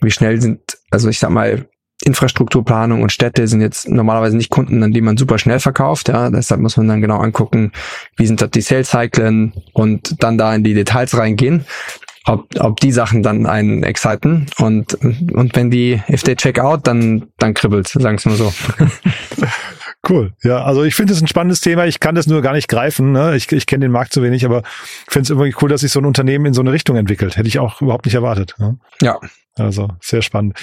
wie 0.00 0.10
schnell 0.10 0.40
sind, 0.40 0.60
also 0.90 1.08
ich 1.08 1.18
sag 1.18 1.30
mal, 1.30 1.66
Infrastrukturplanung 2.04 3.02
und 3.02 3.12
Städte 3.12 3.48
sind 3.48 3.60
jetzt 3.60 3.88
normalerweise 3.88 4.36
nicht 4.36 4.50
Kunden, 4.50 4.82
an 4.82 4.92
die 4.92 5.00
man 5.00 5.16
super 5.16 5.38
schnell 5.38 5.58
verkauft. 5.58 6.08
Ja, 6.08 6.30
deshalb 6.30 6.60
muss 6.60 6.76
man 6.76 6.88
dann 6.88 7.00
genau 7.00 7.18
angucken, 7.18 7.72
wie 8.16 8.26
sind 8.26 8.40
dort 8.40 8.54
die 8.54 8.60
Sales 8.60 8.90
Cyclen 8.90 9.52
und 9.72 10.22
dann 10.22 10.38
da 10.38 10.54
in 10.54 10.62
die 10.62 10.74
Details 10.74 11.16
reingehen, 11.16 11.64
ob, 12.24 12.46
ob 12.60 12.78
die 12.80 12.92
Sachen 12.92 13.22
dann 13.22 13.46
einen 13.46 13.82
exciten 13.82 14.46
und 14.58 14.94
und 14.94 15.56
wenn 15.56 15.70
die 15.70 16.00
if 16.08 16.22
they 16.22 16.36
check 16.36 16.58
out, 16.58 16.86
dann 16.86 17.28
dann 17.38 17.54
kribbelt, 17.54 17.88
sagen 17.88 18.18
wir 18.22 18.32
mal 18.32 18.38
so. 18.38 18.52
Cool. 20.08 20.32
Ja, 20.42 20.64
also 20.64 20.84
ich 20.84 20.94
finde 20.94 21.12
es 21.12 21.20
ein 21.20 21.26
spannendes 21.26 21.60
Thema. 21.60 21.84
Ich 21.84 21.98
kann 22.00 22.14
das 22.14 22.26
nur 22.26 22.40
gar 22.40 22.52
nicht 22.52 22.68
greifen. 22.68 23.12
Ne? 23.12 23.36
Ich, 23.36 23.50
ich 23.50 23.66
kenne 23.66 23.84
den 23.84 23.90
Markt 23.90 24.12
zu 24.12 24.22
wenig, 24.22 24.44
aber 24.44 24.62
ich 25.06 25.12
finde 25.12 25.24
es 25.24 25.30
irgendwie 25.30 25.54
cool, 25.60 25.68
dass 25.68 25.80
sich 25.80 25.90
so 25.90 25.98
ein 25.98 26.06
Unternehmen 26.06 26.46
in 26.46 26.54
so 26.54 26.60
eine 26.60 26.72
Richtung 26.72 26.96
entwickelt. 26.96 27.36
Hätte 27.36 27.48
ich 27.48 27.58
auch 27.58 27.82
überhaupt 27.82 28.06
nicht 28.06 28.14
erwartet. 28.14 28.54
Ne? 28.58 28.78
Ja. 29.02 29.18
Also 29.56 29.88
sehr 30.00 30.22
spannend. 30.22 30.56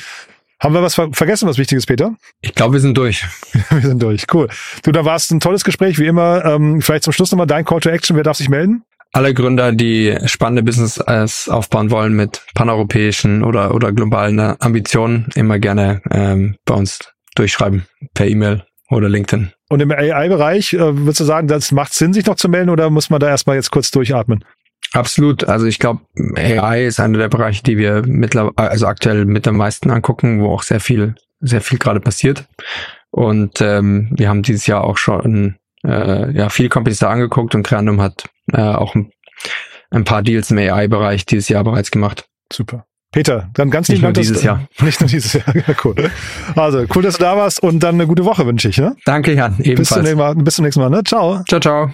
Haben 0.66 0.74
wir 0.74 0.82
was 0.82 0.96
ver 0.96 1.10
vergessen, 1.12 1.48
was 1.48 1.60
Wichtiges, 1.60 1.86
Peter? 1.86 2.16
Ich 2.42 2.56
glaube, 2.56 2.74
wir 2.74 2.80
sind 2.80 2.98
durch. 2.98 3.24
wir 3.70 3.82
sind 3.82 4.02
durch. 4.02 4.26
Cool. 4.34 4.48
Du, 4.82 4.92
da 4.92 5.06
war 5.06 5.16
es 5.16 5.30
ein 5.30 5.40
tolles 5.40 5.64
Gespräch, 5.64 6.00
wie 6.00 6.08
immer. 6.08 6.44
Ähm, 6.44 6.82
vielleicht 6.82 7.04
zum 7.04 7.14
Schluss 7.14 7.32
nochmal 7.32 7.46
dein 7.46 7.66
Call 7.66 7.82
to 7.82 7.90
Action. 7.92 8.16
Wer 8.16 8.24
darf 8.24 8.38
sich 8.38 8.50
melden? 8.50 8.82
Alle 9.12 9.36
Gründer, 9.36 9.74
die 9.74 10.18
spannende 10.26 10.64
Business 10.64 11.00
aufbauen 11.00 11.92
wollen 11.92 12.16
mit 12.16 12.42
paneuropäischen 12.56 13.44
oder, 13.44 13.76
oder 13.76 13.92
globalen 13.92 14.40
Ambitionen, 14.40 15.30
immer 15.36 15.60
gerne 15.60 16.02
ähm, 16.10 16.56
bei 16.66 16.74
uns 16.74 17.14
durchschreiben 17.36 17.86
per 18.16 18.26
E-Mail 18.26 18.64
oder 18.90 19.08
LinkedIn. 19.08 19.52
Und 19.70 19.82
im 19.82 19.92
AI-Bereich, 19.92 20.74
äh, 20.74 20.98
würdest 20.98 21.20
du 21.20 21.26
sagen, 21.26 21.48
das 21.48 21.72
macht 21.74 21.94
Sinn, 21.94 22.12
sich 22.12 22.26
noch 22.26 22.38
zu 22.38 22.50
melden 22.50 22.72
oder 22.72 22.90
muss 22.90 23.12
man 23.12 23.20
da 23.20 23.28
erstmal 23.28 23.56
jetzt 23.56 23.70
kurz 23.70 23.92
durchatmen? 23.92 24.44
Absolut. 24.96 25.44
Also 25.44 25.66
ich 25.66 25.80
glaube, 25.80 26.02
AI 26.36 26.86
ist 26.86 27.00
einer 27.00 27.18
der 27.18 27.30
Bereiche, 27.30 27.64
die 27.64 27.78
wir 27.78 28.04
mittlerweile, 28.06 28.54
also 28.58 28.88
aktuell 28.88 29.26
mit 29.26 29.48
am 29.48 29.58
meisten 29.58 29.92
angucken, 29.92 30.42
wo 30.42 30.54
auch 30.54 30.64
sehr 30.64 30.80
viel, 30.80 31.16
sehr 31.40 31.62
viel 31.62 31.78
gerade 31.78 32.00
passiert. 32.00 32.46
Und 33.12 33.62
ähm, 33.62 34.10
wir 34.16 34.30
haben 34.30 34.42
dieses 34.42 34.68
Jahr 34.68 34.84
auch 34.84 34.98
schon 34.98 35.56
äh, 35.86 36.32
ja 36.32 36.50
viele 36.50 36.70
Companies 36.70 37.00
da 37.00 37.10
angeguckt 37.10 37.56
und 37.56 37.64
Creandum 37.64 38.02
hat 38.02 38.26
äh, 38.52 38.62
auch 38.62 38.96
ein, 38.96 39.12
ein 39.92 40.04
paar 40.04 40.22
Deals 40.22 40.52
im 40.52 40.58
AI-Bereich 40.58 41.26
dieses 41.26 41.50
Jahr 41.50 41.64
bereits 41.64 41.92
gemacht. 41.92 42.26
Super. 42.52 42.86
Peter, 43.12 43.50
dann 43.54 43.70
ganz 43.70 43.88
lieben 43.88 44.02
Dank. 44.02 44.18
Nicht 44.18 44.30
nur 44.30 44.36
dieses 44.36 44.44
Jahr. 44.44 44.68
Nicht 44.82 45.00
nur 45.00 45.10
dieses 45.10 45.34
Jahr, 45.34 45.56
ja, 45.56 45.74
cool. 45.86 45.96
Also, 46.56 46.86
cool, 46.94 47.04
dass 47.04 47.18
du 47.18 47.24
da 47.24 47.38
warst 47.38 47.64
und 47.64 47.80
dann 47.80 47.96
eine 47.96 48.08
gute 48.08 48.26
Woche 48.26 48.46
wünsche 48.46 48.68
ich. 48.68 48.78
Ne? 48.78 48.96
Danke, 49.06 49.34
Jan, 49.34 49.56
ebenfalls. 49.60 49.78
Bis 49.78 49.88
zum 49.90 50.02
nächsten 50.02 50.18
Mal. 50.18 50.36
Bis 50.36 50.56
zum 50.56 50.66
nächsten 50.66 50.82
Mal 50.82 50.90
ne? 50.90 51.04
Ciao. 51.04 51.44
Ciao, 51.48 51.62
ciao. 51.62 51.94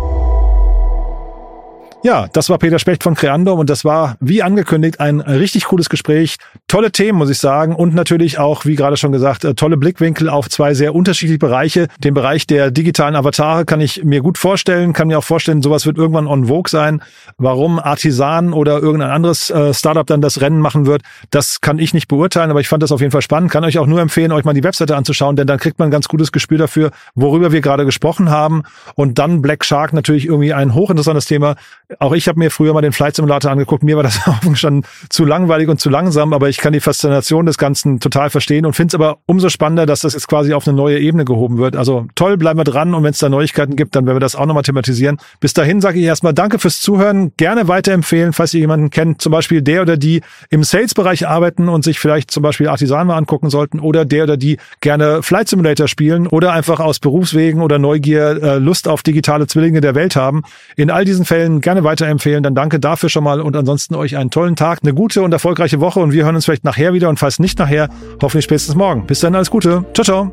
Ja, 2.03 2.27
das 2.33 2.49
war 2.49 2.57
Peter 2.57 2.79
Specht 2.79 3.03
von 3.03 3.13
Creandum 3.13 3.59
und 3.59 3.69
das 3.69 3.85
war, 3.85 4.15
wie 4.19 4.41
angekündigt, 4.41 4.99
ein 4.99 5.19
richtig 5.19 5.65
cooles 5.65 5.87
Gespräch. 5.87 6.37
Tolle 6.67 6.91
Themen, 6.91 7.19
muss 7.19 7.29
ich 7.29 7.37
sagen. 7.37 7.75
Und 7.75 7.93
natürlich 7.93 8.39
auch, 8.39 8.65
wie 8.65 8.75
gerade 8.75 8.97
schon 8.97 9.11
gesagt, 9.11 9.45
äh, 9.45 9.53
tolle 9.53 9.77
Blickwinkel 9.77 10.27
auf 10.27 10.49
zwei 10.49 10.73
sehr 10.73 10.95
unterschiedliche 10.95 11.37
Bereiche. 11.37 11.89
Den 11.99 12.15
Bereich 12.15 12.47
der 12.47 12.71
digitalen 12.71 13.15
Avatare 13.15 13.65
kann 13.65 13.81
ich 13.81 14.03
mir 14.03 14.21
gut 14.21 14.39
vorstellen, 14.39 14.93
kann 14.93 15.09
mir 15.09 15.19
auch 15.19 15.23
vorstellen, 15.23 15.61
sowas 15.61 15.85
wird 15.85 15.99
irgendwann 15.99 16.25
on 16.25 16.45
vogue 16.45 16.71
sein. 16.71 17.03
Warum 17.37 17.77
Artisan 17.77 18.51
oder 18.51 18.79
irgendein 18.79 19.11
anderes 19.11 19.51
äh, 19.51 19.71
Startup 19.71 20.07
dann 20.07 20.21
das 20.21 20.41
Rennen 20.41 20.59
machen 20.59 20.87
wird, 20.87 21.03
das 21.29 21.61
kann 21.61 21.77
ich 21.77 21.93
nicht 21.93 22.07
beurteilen, 22.07 22.49
aber 22.49 22.61
ich 22.61 22.67
fand 22.67 22.81
das 22.81 22.91
auf 22.91 23.01
jeden 23.01 23.11
Fall 23.11 23.21
spannend. 23.21 23.51
Kann 23.51 23.63
euch 23.63 23.77
auch 23.77 23.85
nur 23.85 24.01
empfehlen, 24.01 24.31
euch 24.31 24.43
mal 24.43 24.53
die 24.53 24.63
Webseite 24.63 24.95
anzuschauen, 24.95 25.35
denn 25.35 25.45
dann 25.45 25.59
kriegt 25.59 25.77
man 25.77 25.89
ein 25.89 25.91
ganz 25.91 26.07
gutes 26.07 26.31
Gespür 26.31 26.57
dafür, 26.57 26.89
worüber 27.13 27.51
wir 27.51 27.61
gerade 27.61 27.85
gesprochen 27.85 28.31
haben. 28.31 28.63
Und 28.95 29.19
dann 29.19 29.43
Black 29.43 29.63
Shark 29.63 29.93
natürlich 29.93 30.25
irgendwie 30.25 30.51
ein 30.51 30.73
hochinteressantes 30.73 31.25
Thema 31.25 31.57
auch 31.99 32.13
ich 32.13 32.27
habe 32.27 32.39
mir 32.39 32.51
früher 32.51 32.73
mal 32.73 32.81
den 32.81 32.93
Flight 32.93 33.15
Simulator 33.15 33.51
angeguckt. 33.51 33.83
Mir 33.83 33.95
war 33.95 34.03
das 34.03 34.19
schon 34.59 34.83
zu 35.09 35.25
langweilig 35.25 35.69
und 35.69 35.79
zu 35.79 35.89
langsam, 35.89 36.33
aber 36.33 36.49
ich 36.49 36.57
kann 36.57 36.73
die 36.73 36.79
Faszination 36.79 37.45
des 37.45 37.57
Ganzen 37.57 37.99
total 37.99 38.29
verstehen 38.29 38.65
und 38.65 38.73
finde 38.73 38.91
es 38.91 38.95
aber 38.95 39.17
umso 39.25 39.49
spannender, 39.49 39.85
dass 39.85 40.01
das 40.01 40.13
jetzt 40.13 40.27
quasi 40.27 40.53
auf 40.53 40.67
eine 40.67 40.75
neue 40.75 40.99
Ebene 40.99 41.25
gehoben 41.25 41.57
wird. 41.57 41.75
Also 41.75 42.07
toll, 42.15 42.37
bleiben 42.37 42.59
wir 42.59 42.63
dran 42.63 42.93
und 42.93 43.03
wenn 43.03 43.11
es 43.11 43.19
da 43.19 43.29
Neuigkeiten 43.29 43.75
gibt, 43.75 43.95
dann 43.95 44.05
werden 44.05 44.15
wir 44.15 44.21
das 44.21 44.35
auch 44.35 44.45
nochmal 44.45 44.63
thematisieren. 44.63 45.17
Bis 45.39 45.53
dahin 45.53 45.81
sage 45.81 45.99
ich 45.99 46.05
erstmal 46.05 46.33
Danke 46.33 46.59
fürs 46.59 46.79
Zuhören. 46.79 47.33
Gerne 47.37 47.67
weiterempfehlen, 47.67 48.33
falls 48.33 48.53
ihr 48.53 48.61
jemanden 48.61 48.89
kennt, 48.89 49.21
zum 49.21 49.31
Beispiel 49.31 49.61
der 49.61 49.81
oder 49.81 49.97
die 49.97 50.21
im 50.49 50.63
Sales-Bereich 50.63 51.27
arbeiten 51.27 51.69
und 51.69 51.83
sich 51.83 51.99
vielleicht 51.99 52.31
zum 52.31 52.43
Beispiel 52.43 52.67
Artisan 52.67 53.07
mal 53.07 53.17
angucken 53.17 53.49
sollten 53.49 53.79
oder 53.79 54.05
der 54.05 54.23
oder 54.23 54.37
die 54.37 54.57
gerne 54.79 55.23
Flight 55.23 55.49
Simulator 55.49 55.87
spielen 55.87 56.27
oder 56.27 56.53
einfach 56.53 56.79
aus 56.79 56.99
Berufswegen 56.99 57.61
oder 57.61 57.79
Neugier 57.79 58.41
äh, 58.41 58.57
Lust 58.57 58.87
auf 58.87 59.03
digitale 59.03 59.47
Zwillinge 59.47 59.81
der 59.81 59.95
Welt 59.95 60.15
haben. 60.15 60.43
In 60.75 60.89
all 60.89 61.05
diesen 61.05 61.25
Fällen 61.25 61.61
gerne 61.81 61.83
weiterempfehlen. 61.83 62.43
Dann 62.43 62.55
danke 62.55 62.79
dafür 62.79 63.09
schon 63.09 63.23
mal 63.23 63.41
und 63.41 63.55
ansonsten 63.55 63.95
euch 63.95 64.17
einen 64.17 64.29
tollen 64.29 64.55
Tag, 64.55 64.79
eine 64.83 64.93
gute 64.93 65.23
und 65.23 65.31
erfolgreiche 65.31 65.79
Woche 65.79 65.99
und 65.99 66.11
wir 66.13 66.25
hören 66.25 66.35
uns 66.35 66.45
vielleicht 66.45 66.63
nachher 66.63 66.93
wieder 66.93 67.09
und 67.09 67.17
falls 67.19 67.39
nicht 67.39 67.57
nachher, 67.59 67.89
hoffentlich 68.21 68.45
spätestens 68.45 68.75
morgen. 68.75 69.07
Bis 69.07 69.19
dann, 69.19 69.33
alles 69.35 69.49
Gute. 69.49 69.83
Ciao, 69.93 70.05
ciao. 70.05 70.31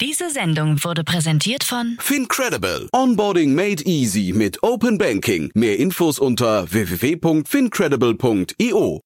Diese 0.00 0.30
Sendung 0.30 0.82
wurde 0.84 1.04
präsentiert 1.04 1.64
von 1.64 1.96
Fincredible. 1.98 2.88
Onboarding 2.92 3.54
made 3.54 3.82
easy 3.84 4.32
mit 4.34 4.62
Open 4.62 4.96
Banking. 4.98 5.50
Mehr 5.54 5.78
Infos 5.78 6.18
unter 6.18 6.70
www.fincredible.io. 6.70 9.00